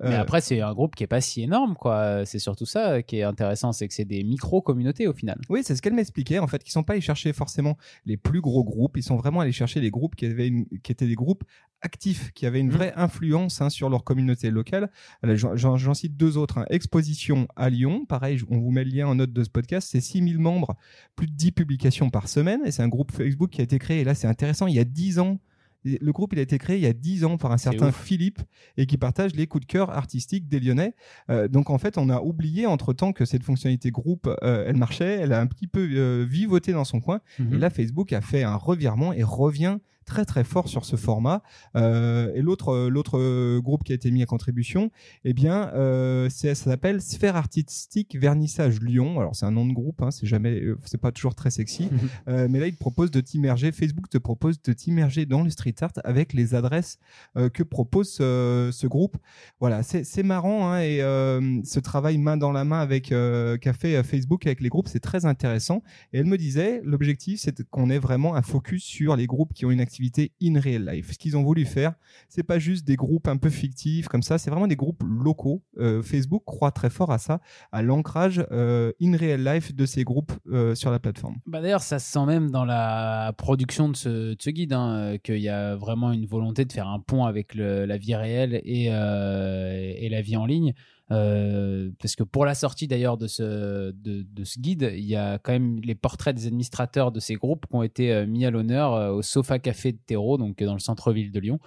Mais 0.03 0.15
euh, 0.15 0.21
après, 0.21 0.41
c'est 0.41 0.61
un 0.61 0.73
groupe 0.75 0.97
qui 0.97 1.05
est 1.05 1.09
pas 1.09 1.21
si 1.21 1.43
énorme, 1.43 1.75
quoi. 1.75 2.25
C'est 2.25 2.39
surtout 2.39 2.67
ça 2.67 3.03
qui 3.03 3.19
est 3.19 3.23
intéressant, 3.23 3.73
c'est 3.73 3.89
que 3.89 3.95
c'est 3.95 4.05
des 4.05 4.25
micro-communautés 4.25 5.07
au 5.07 5.13
final. 5.13 5.41
Oui, 5.49 5.63
c'est 5.65 5.77
ce 5.77 5.83
qu'elle 5.83 5.95
m'expliquait. 5.95 6.39
En 6.39 6.47
fait, 6.47 6.63
qu'ils 6.63 6.73
sont 6.73 6.83
pas 6.83 6.95
allés 6.95 7.03
chercher 7.03 7.33
forcément 7.33 7.77
les 8.05 8.17
plus 8.17 8.41
gros 8.41 8.65
groupes. 8.65 8.97
Ils 8.97 9.03
sont 9.03 9.17
vraiment 9.17 9.41
allés 9.41 9.53
chercher 9.53 9.81
les 9.81 9.91
groupes 9.91 10.17
qui 10.17 10.27
avaient 10.27 10.53
qui 10.83 10.93
étaient 10.93 11.07
des 11.07 11.15
groupes 11.15 11.45
actifs, 11.83 12.33
qui 12.33 12.47
avaient 12.47 12.61
une 12.61 12.69
mmh. 12.69 12.73
vraie 12.73 12.93
influence 12.97 13.61
hein, 13.61 13.71
sur 13.71 13.89
leur 13.89 14.05
communauté 14.05 14.51
locale. 14.51 14.91
J'en 15.25 15.95
cite 15.95 16.17
deux 16.17 16.37
autres. 16.37 16.59
Hein. 16.59 16.67
Exposition 16.71 17.49
à 17.57 17.71
Lyon, 17.71 18.05
pareil, 18.07 18.41
on 18.51 18.59
vous 18.59 18.71
met 18.71 18.85
le 18.85 18.91
lien 18.91 19.07
en 19.07 19.15
note 19.15 19.33
de 19.33 19.45
ce 19.45 19.51
podcast. 19.51 19.89
C'est 19.91 20.01
6000 20.01 20.39
membres, 20.39 20.77
plus 21.17 21.27
de 21.27 21.33
10 21.33 21.53
publications 21.53 22.11
par 22.11 22.29
semaine. 22.29 22.61
Et 22.65 22.71
c'est 22.71 22.83
un 22.83 22.89
groupe 22.89 23.13
Facebook 23.13 23.51
qui 23.51 23.61
a 23.61 23.65
été 23.65 23.79
créé. 23.79 24.01
Et 24.01 24.05
là, 24.05 24.15
c'est 24.15 24.29
intéressant. 24.29 24.67
Il 24.67 24.75
y 24.75 24.81
a 24.81 24.85
10 24.85 25.19
ans, 25.19 25.39
le 25.85 26.13
groupe 26.13 26.33
il 26.33 26.39
a 26.39 26.43
été 26.43 26.59
créé 26.59 26.77
il 26.77 26.83
y 26.83 26.87
a 26.87 26.93
10 26.93 27.25
ans 27.25 27.37
par 27.39 27.53
un 27.53 27.59
certain 27.59 27.93
Philippe 27.93 28.41
et 28.77 28.87
qui 28.87 28.97
partage 28.97 29.35
les 29.35 29.47
coups 29.47 29.67
de 29.67 29.71
cœur 29.71 29.91
artistiques 29.91 30.49
des 30.49 30.61
Lyonnais. 30.61 30.95
Euh, 31.31 31.49
donc 31.49 31.71
en 31.71 31.79
fait, 31.79 31.99
on 31.99 32.09
a 32.11 32.21
oublié 32.21 32.67
entre 32.67 32.93
temps 32.93 33.13
que 33.13 33.25
cette 33.25 33.43
fonctionnalité 33.43 33.91
groupe, 33.91 34.29
euh, 34.43 34.65
elle 34.67 34.77
marchait, 34.77 35.19
elle 35.21 35.33
a 35.33 35.41
un 35.41 35.47
petit 35.47 35.67
peu 35.67 35.89
euh, 35.93 36.27
vivoté 36.29 36.73
dans 36.73 36.85
son 36.85 37.01
coin. 37.01 37.21
Mhm. 37.39 37.55
Et 37.55 37.59
là, 37.59 37.71
Facebook 37.71 38.13
a 38.13 38.21
fait 38.21 38.43
un 38.43 38.57
revirement 38.57 39.13
et 39.13 39.23
revient 39.23 39.79
très 40.09 40.25
très 40.25 40.43
fort 40.43 40.69
sur 40.69 40.85
ce 40.85 40.97
format. 40.97 41.43
Euh, 41.77 42.33
et 42.35 42.43
l'autre 42.43 42.71
euh, 42.71 42.89
l'autre 42.89 43.19
euh, 43.19 43.61
groupe 43.61 43.85
qui 43.85 43.93
a 43.93 43.95
été 43.95 44.11
mis 44.11 44.23
à 44.23 44.27
contribution, 44.27 44.91
eh 45.25 45.35
bien, 45.35 45.69
euh, 45.75 46.29
ça 46.31 46.55
s'appelle 46.55 47.01
Sphère 47.01 47.37
Artistique 47.37 48.17
Vernissage 48.19 48.81
Lyon. 48.81 49.21
Alors 49.21 49.37
c'est 49.37 49.47
un 49.47 49.51
nom 49.51 49.67
de 49.67 49.73
groupe, 49.73 50.03
hein, 50.03 50.11
c'est 50.11 50.27
jamais, 50.27 50.63
c'est 50.85 51.01
pas 51.01 51.13
toujours 51.13 51.35
très 51.35 51.51
sexy, 51.51 51.89
mais 52.27 52.59
là 52.59 52.67
il 52.67 52.77
propose 52.77 53.11
de 53.11 53.21
t'immerger. 53.21 53.71
Facebook 53.71 54.09
te 54.09 54.19
propose 54.19 54.61
de 54.63 54.73
t'immerger 54.73 55.27
dans 55.27 55.43
le 55.43 55.51
street 55.51 55.75
art 55.83 55.93
avec 56.05 56.33
les 56.33 56.55
adresses 56.55 56.99
que 57.35 57.63
propose 57.63 58.15
ce 58.15 58.87
groupe. 58.87 59.17
Voilà, 59.61 59.83
c'est 59.83 60.23
marrant 60.23 60.71
hein, 60.71 60.81
et 60.81 60.99
ce 60.99 61.81
travail 61.81 62.19
main 62.19 62.37
dans 62.37 62.53
la 62.53 62.65
main 62.65 62.81
avec 62.81 63.09
qu'a 63.09 63.73
fait 63.73 64.03
Facebook 64.03 64.47
avec 64.47 64.61
les 64.61 64.69
groupes, 64.69 64.89
c'est 64.89 65.01
très 65.01 65.27
intéressant. 65.27 65.83
Et 66.13 66.19
elle 66.19 66.27
me 66.27 66.39
disait, 66.39 66.81
l'objectif 66.85 67.41
c'est 67.41 67.63
qu'on 67.69 67.91
ait 67.91 67.99
vraiment 67.99 68.35
un 68.35 68.43
focus 68.43 68.85
sur 68.85 69.17
les 69.17 69.27
groupes 69.27 69.53
qui 69.53 69.67
ont 69.67 69.71
une 69.71 69.81
activité 69.81 69.98
in 70.43 70.61
real 70.61 70.85
life. 70.85 71.13
Ce 71.13 71.19
qu'ils 71.19 71.37
ont 71.37 71.43
voulu 71.43 71.65
faire, 71.65 71.95
c'est 72.29 72.43
pas 72.43 72.59
juste 72.59 72.87
des 72.87 72.97
groupes 72.97 73.29
un 73.29 73.37
peu 73.37 73.51
fictifs 73.51 74.09
comme 74.09 74.23
ça, 74.23 74.39
c'est 74.39 74.51
vraiment 74.51 74.67
des 74.67 74.77
groupes 74.77 75.03
locaux. 75.05 75.63
Euh, 75.79 76.03
Facebook 76.03 76.43
croit 76.45 76.71
très 76.71 76.91
fort 76.91 77.11
à 77.11 77.19
ça, 77.19 77.41
à 77.73 77.83
l'ancrage 77.83 78.45
euh, 78.51 78.93
in 79.01 79.17
real 79.17 79.45
life 79.45 79.75
de 79.75 79.87
ces 79.87 80.05
groupes 80.05 80.33
euh, 80.51 80.75
sur 80.75 80.91
la 80.91 80.99
plateforme. 80.99 81.37
Bah 81.47 81.61
D'ailleurs, 81.61 81.83
ça 81.83 81.99
se 81.99 82.11
sent 82.11 82.27
même 82.27 82.51
dans 82.51 82.65
la 82.65 83.33
production 83.37 83.89
de 83.89 83.97
ce, 83.97 84.51
guide, 84.51 84.73
hein, 84.73 85.17
qu'il 85.23 85.39
y 85.39 85.49
a 85.49 85.77
vraiment 85.77 86.13
une 86.13 86.27
volonté 86.27 86.65
de 86.65 86.73
faire 86.73 86.89
un 86.89 87.01
pont 87.01 87.25
avec 87.25 87.55
la 87.55 87.97
vie 87.97 88.15
réelle 88.15 88.61
et, 88.65 88.87
et 88.87 90.09
la 90.09 90.23
vie 90.23 90.37
en 90.37 90.47
ligne. 90.47 90.75
Euh, 91.11 91.91
parce 92.01 92.17
que 92.17 92.23
pour 92.23 92.45
la 92.45 92.55
sortie 92.55 92.87
d'ailleurs 92.87 93.17
de 93.17 93.27
ce, 93.27 93.93
de, 93.93 94.45
ce 94.45 94.59
guide, 94.59 94.93
il 94.95 95.05
y 95.05 95.17
a 95.17 95.39
quand 95.39 95.53
même 95.53 95.81
les 95.81 95.95
portraits 95.95 96.37
des 96.37 96.47
administrateurs 96.47 97.13
de 97.13 97.21
ces 97.21 97.35
groupes 97.35 97.67
qui 97.67 97.75
ont 97.75 97.83
été 97.83 98.13
euh, 98.13 98.27
mis 98.27 98.45
à 98.45 98.51
l'honneur 98.51 98.95
euh, 98.95 99.11
au 99.13 99.23
Sofa 99.23 99.59
Café 99.59 99.93
de 99.93 99.99
Terreau, 99.99 100.37
donc 100.37 100.63
dans 100.63 100.75
le 100.75 100.81
centre-ville 100.81 101.33
de 101.33 101.41
Lyon. 101.41 101.61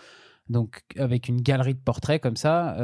Donc 0.49 0.81
avec 0.97 1.27
une 1.27 1.41
galerie 1.41 1.73
de 1.73 1.79
portraits 1.79 2.21
comme 2.21 2.35
ça, 2.35 2.75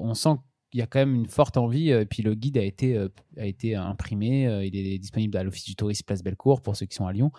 on 0.00 0.14
sent 0.14 0.36
qu'il 0.70 0.78
y 0.78 0.82
a 0.82 0.86
quand 0.86 1.00
même 1.00 1.14
une 1.14 1.26
forte 1.26 1.56
envie. 1.56 1.90
Et 1.90 2.06
puis 2.06 2.22
le 2.22 2.34
guide 2.34 2.56
a 2.56 2.62
été, 2.62 2.96
a 3.36 3.46
été 3.46 3.74
imprimé, 3.74 4.44
il 4.64 4.76
est 4.76 4.98
disponible 4.98 5.36
à 5.36 5.42
l'Office 5.42 5.64
du 5.64 5.74
tourisme 5.74 6.04
Place 6.04 6.22
Bellecour 6.22 6.62
pour 6.62 6.76
ceux 6.76 6.86
qui 6.86 6.94
sont 6.94 7.06
à 7.06 7.12
Lyon 7.12 7.32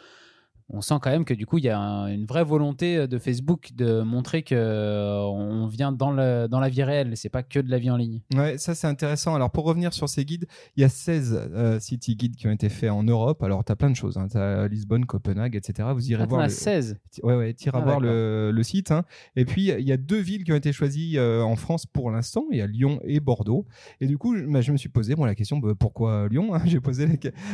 on 0.69 0.81
sent 0.81 0.96
quand 1.02 1.12
même 1.12 1.24
que 1.24 1.34
du 1.34 1.46
coup, 1.46 1.58
il 1.58 1.64
y 1.64 1.69
a 1.69 1.80
une 1.80 2.25
vraie 2.25 2.44
volonté 2.44 2.98
euh, 2.98 3.08
de 3.08 3.18
Facebook 3.19 3.69
de 3.74 4.02
montrer 4.02 4.44
que 4.44 4.56
euh, 4.56 5.22
on 5.22 5.68
vient 5.68 5.94
dans, 5.94 6.12
le, 6.12 6.48
dans 6.48 6.60
la 6.60 6.68
vie 6.68 6.84
réelle, 6.84 7.16
c'est 7.16 7.30
pas 7.30 7.44
que 7.44 7.60
de 7.60 7.72
la 7.72 7.80
vie 7.80 7.90
en 7.90 7.96
ligne. 7.96 8.22
Ouais, 8.36 8.58
ça 8.58 8.75
c'est 8.75 8.88
intéressant. 8.88 9.34
Alors 9.34 9.50
pour 9.50 9.64
revenir 9.64 9.94
sur 9.94 10.10
ces 10.10 10.25
guides, 10.25 10.46
il 10.75 10.81
y 10.81 10.84
a 10.84 10.90
16 10.90 11.50
euh, 11.54 11.80
city 11.80 12.16
guides 12.16 12.36
qui 12.36 12.48
ont 12.48 12.52
été 12.52 12.68
faits 12.68 12.92
en 12.92 13.04
Europe. 13.04 13.42
Alors 13.44 13.64
tu 13.64 13.72
as 13.72 13.78
plein 13.78 13.90
de 13.90 13.96
choses, 13.96 14.18
hein. 14.18 14.28
tu 14.30 14.38
as 14.38 14.68
Lisbonne, 14.68 15.06
Copenhague, 15.06 15.56
etc. 15.56 15.88
Vous 15.94 16.12
irez 16.12 16.24
ah, 16.24 16.28
voir. 16.28 16.44
le... 16.44 16.50
16 16.50 16.98
Ouais, 17.24 17.36
ouais, 17.36 17.54
tu 17.54 17.68
iras 17.68 17.80
ah, 17.80 17.86
voir 17.86 18.00
le, 18.02 18.52
le, 18.52 18.64
site. 18.64 18.92
Hein. 18.92 19.04
Et 19.38 19.46
puis 19.46 19.69
il 19.69 19.88
y 19.88 19.94
a 19.94 19.98
deux 19.98 20.19
villes 20.19 20.44
qui 20.44 20.52
ont 20.52 20.56
été 20.56 20.74
choisies 20.74 21.18
en 21.19 21.56
France 21.56 21.86
pour 21.86 22.12
l'instant. 22.12 22.46
Il 22.52 22.58
y 22.58 22.62
a 22.62 22.68
Lyon 22.68 23.00
et 23.06 23.22
Bordeaux. 23.22 23.66
Et 24.02 24.08
du 24.08 24.18
coup, 24.18 24.36
bah, 24.48 24.60
je 24.60 24.74
me 24.74 24.78
suis 24.78 24.90
posé 24.90 25.16
bon, 25.16 25.24
la 25.24 25.36
question 25.36 25.58
bah, 25.58 25.74
pourquoi 25.80 26.28
Lyon 26.28 26.54
hein? 26.54 26.62
J'ai 26.66 26.81
posé 26.81 27.07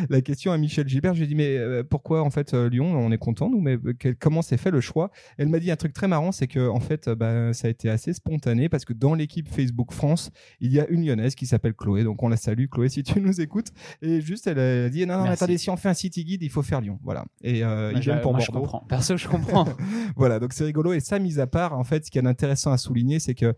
la, 0.09 0.21
question 0.21 0.51
à 0.51 0.57
Michel 0.57 0.87
Gilbert. 0.87 1.13
J'ai 1.13 1.27
dit 1.27 1.35
mais 1.35 1.83
pourquoi 1.83 2.23
en 2.23 2.31
fait 2.31 2.53
Lyon? 2.53 3.02
On 3.03 3.11
est 3.11 3.17
content, 3.17 3.49
nous, 3.49 3.61
mais 3.61 3.77
euh, 3.85 4.13
comment 4.19 4.41
s'est 4.41 4.57
fait 4.57 4.71
le 4.71 4.81
choix? 4.81 5.11
Elle 5.37 5.49
m'a 5.49 5.59
dit 5.59 5.71
un 5.71 5.75
truc 5.75 5.93
très 5.93 6.07
marrant, 6.07 6.31
c'est 6.31 6.47
que 6.47 6.69
en 6.69 6.79
fait, 6.79 7.07
euh, 7.07 7.15
bah, 7.15 7.53
ça 7.53 7.67
a 7.67 7.69
été 7.69 7.89
assez 7.89 8.13
spontané 8.13 8.69
parce 8.69 8.85
que 8.85 8.93
dans 8.93 9.13
l'équipe 9.13 9.47
Facebook 9.47 9.91
France, 9.91 10.31
il 10.59 10.71
y 10.71 10.79
a 10.79 10.87
une 10.87 11.05
lyonnaise 11.05 11.35
qui 11.35 11.45
s'appelle 11.45 11.73
Chloé, 11.73 12.03
donc 12.03 12.21
on 12.23 12.29
la 12.29 12.37
salue, 12.37 12.65
Chloé, 12.69 12.89
si 12.89 13.03
tu 13.03 13.19
nous 13.21 13.41
écoutes. 13.41 13.67
Et 14.01 14.21
juste, 14.21 14.47
elle 14.47 14.59
a 14.59 14.89
dit 14.89 15.05
non, 15.05 15.17
non, 15.19 15.25
attendez, 15.25 15.57
si 15.57 15.69
on 15.69 15.77
fait 15.77 15.89
un 15.89 15.93
city 15.93 16.23
guide, 16.23 16.43
il 16.43 16.49
faut 16.49 16.63
faire 16.63 16.81
Lyon, 16.81 16.99
voilà. 17.03 17.25
Et 17.43 17.63
euh, 17.63 17.91
il 17.95 17.99
vient 17.99 18.17
pour 18.17 18.33
moi, 18.33 18.43
Bordeaux. 18.45 18.65
Je 18.65 18.71
comprends. 18.71 18.85
Perso, 18.87 19.17
je 19.17 19.27
comprends. 19.27 19.65
voilà, 20.15 20.39
donc 20.39 20.53
c'est 20.53 20.63
rigolo. 20.63 20.93
Et 20.93 20.99
ça, 20.99 21.19
mis 21.19 21.39
à 21.39 21.47
part, 21.47 21.77
en 21.77 21.83
fait, 21.83 22.05
ce 22.05 22.11
qui 22.11 22.17
est 22.17 22.25
intéressant 22.25 22.71
à 22.71 22.77
souligner, 22.77 23.19
c'est 23.19 23.35
que 23.35 23.53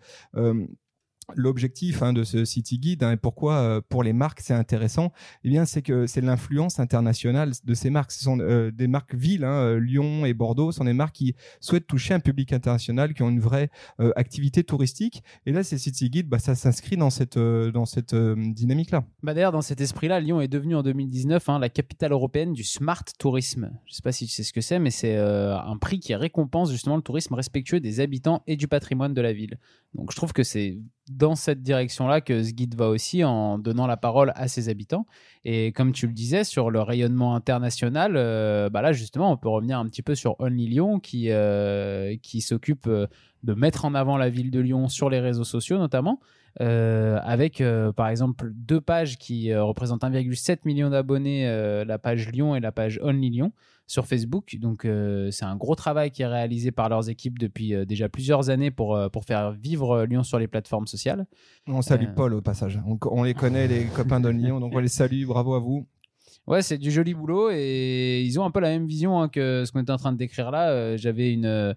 l'objectif 1.34 2.04
hein, 2.04 2.14
de 2.14 2.24
ce 2.24 2.46
City 2.46 2.78
Guide 2.78 3.04
hein, 3.04 3.12
et 3.12 3.18
pourquoi 3.18 3.56
euh, 3.56 3.82
pour 3.88 4.04
les 4.04 4.14
marques 4.14 4.42
c'est 4.42 4.54
intéressant? 4.54 5.12
Eh 5.44 5.50
bien 5.50 5.66
c'est 5.66 5.82
que 5.82 6.08
c'est 6.08 6.22
l'influence 6.22 6.80
internationale 6.80 7.52
de 7.64 7.74
ces 7.74 7.90
marques. 7.90 8.12
Ce 8.12 8.24
sont 8.24 8.40
euh, 8.40 8.72
des 8.72 8.88
marques 8.88 9.16
villes 9.16 9.44
hein, 9.44 9.54
euh, 9.54 9.80
Lyon 9.80 10.26
et 10.26 10.34
Bordeaux 10.34 10.72
sont 10.72 10.86
des 10.86 10.94
marques 10.94 11.16
qui 11.16 11.36
souhaitent 11.60 11.88
toucher 11.88 12.14
un 12.14 12.20
public 12.20 12.54
international 12.54 13.14
qui 13.14 13.24
ont 13.24 13.30
une 13.30 13.40
vraie 13.40 13.70
activité 14.16 14.64
touristique. 14.64 15.24
Et 15.46 15.52
là 15.52 15.64
ces 15.64 15.78
City 15.78 16.10
Guide 16.10 16.28
bah, 16.28 16.40
ça 16.40 16.56
s'inscrit 16.56 16.98
dans 16.98 17.10
cette 17.10 17.38
dans 17.38 17.86
cette 17.86 18.16
dynamique 18.16 18.92
là 18.92 19.04
bah 19.24 19.34
d'ailleurs 19.34 19.52
dans 19.52 19.62
cet 19.62 19.82
esprit 19.82 20.08
là 20.08 20.20
Lyon 20.20 20.42
est 20.42 20.48
devenu 20.48 20.76
en 20.76 20.84
2019 20.84 21.48
la 21.60 21.70
capitale 21.70 22.12
européenne 22.12 22.54
du 22.54 22.64
smart 22.64 23.04
tourisme. 23.18 23.72
Je 23.86 23.96
sais 23.96 24.02
pas 24.02 24.12
si 24.12 24.26
tu 24.26 24.32
sais 24.32 24.44
ce 24.44 24.54
que 24.54 24.62
c'est 24.62 24.80
mais 24.80 24.92
c'est 24.92 25.18
un 25.18 25.78
prix 25.78 26.00
qui 26.00 26.14
récompense 26.16 26.72
justement 26.72 26.96
le 26.96 27.02
tourisme 27.02 27.34
respectueux 27.34 27.80
des 27.80 28.00
habitants 28.00 28.44
et 28.48 28.56
du 28.56 28.68
patrimoine 28.68 29.14
de 29.14 29.22
la 29.22 29.34
ville. 29.34 29.58
Donc 29.94 30.12
je 30.12 30.16
trouve 30.16 30.34
que 30.34 30.44
c'est 30.44 30.78
dans 31.16 31.36
cette 31.36 31.62
direction-là 31.62 32.22
que 32.22 32.44
ce 32.44 32.52
guide 32.52 32.76
va 32.76 32.90
aussi 32.90 33.24
en 33.24 33.58
donnant 33.58 33.88
la 33.88 33.98
parole 33.98 34.34
à 34.36 34.48
ses 34.48 34.70
habitants. 34.70 35.06
Et 35.46 35.72
comme 35.72 35.94
tu 35.94 36.08
le 36.08 36.14
disais, 36.14 36.44
sur 36.44 36.70
le 36.70 36.82
rayonnement 36.82 37.36
international, 37.36 38.14
euh, 38.16 38.70
bah 38.70 38.82
là 38.82 38.92
justement, 38.92 39.32
on 39.32 39.38
peut 39.38 39.50
revenir 39.50 39.80
un 39.80 39.86
petit 39.86 40.02
peu 40.02 40.16
sur 40.16 40.36
Only 40.40 40.68
Lyon 40.68 41.00
qui, 41.00 41.28
euh, 41.30 42.16
qui 42.22 42.42
s'occupe 42.42 42.88
euh, 42.88 43.08
de 43.44 43.54
mettre 43.54 43.86
en 43.86 43.96
avant 43.96 44.18
la 44.18 44.30
ville 44.30 44.52
de 44.52 44.60
Lyon 44.60 44.90
sur 44.90 45.10
les 45.10 45.20
réseaux 45.20 45.44
sociaux 45.44 45.78
notamment. 45.78 46.20
avec 46.60 47.62
par 47.96 48.08
exemple 48.08 48.50
deux 48.54 48.82
pages 48.82 49.18
qui 49.18 49.54
représentent 49.54 50.04
1,7 50.04 50.60
million 50.66 50.90
d'abonnés, 50.90 51.46
la 51.86 52.00
page 52.00 52.30
Lyon 52.30 52.56
et 52.56 52.60
la 52.60 52.72
page 52.72 53.00
Only 53.04 53.30
Lyon 53.30 53.52
sur 53.88 54.06
Facebook. 54.06 54.56
Donc 54.60 54.88
c'est 55.32 55.46
un 55.46 55.56
gros 55.56 55.76
travail 55.76 56.12
qui 56.12 56.22
est 56.22 56.28
réalisé 56.28 56.72
par 56.72 56.90
leurs 56.90 57.10
équipes 57.10 57.40
depuis 57.40 57.74
déjà 57.86 58.10
plusieurs 58.10 58.50
années 58.50 58.72
pour, 58.72 59.00
pour 59.12 59.26
faire 59.26 59.52
vivre 59.52 60.06
Lyon 60.06 60.24
sur 60.24 60.40
les 60.40 60.48
plateformes 60.48 60.88
sociales. 60.88 61.26
On 61.68 61.82
salue 61.82 62.14
Paul 62.16 62.34
au 62.34 62.42
passage. 62.42 62.80
On, 62.88 62.98
on 63.12 63.24
les 63.24 63.34
connaît, 63.34 63.68
les 63.68 63.86
copains 63.86 64.20
de 64.20 64.30
Lyon, 64.30 64.60
donc 64.60 64.74
on 64.74 64.80
les 64.80 64.88
salue, 64.88 65.26
bravo 65.26 65.54
à 65.56 65.60
vous. 65.60 65.86
Ouais, 66.48 66.62
c'est 66.62 66.78
du 66.78 66.92
joli 66.92 67.16
boulot 67.16 67.50
et 67.52 68.22
ils 68.22 68.40
ont 68.40 68.46
un 68.46 68.52
peu 68.52 68.60
la 68.60 68.70
même 68.70 68.86
vision 68.86 69.20
hein, 69.20 69.30
que 69.30 69.64
ce 69.66 69.72
qu'on 69.72 69.82
était 69.82 69.92
en 69.92 69.98
train 69.98 70.12
de 70.12 70.18
décrire 70.18 70.52
là. 70.52 70.70
Euh, 70.70 70.96
j'avais 70.96 71.34
une 71.34 71.46
euh, 71.46 71.74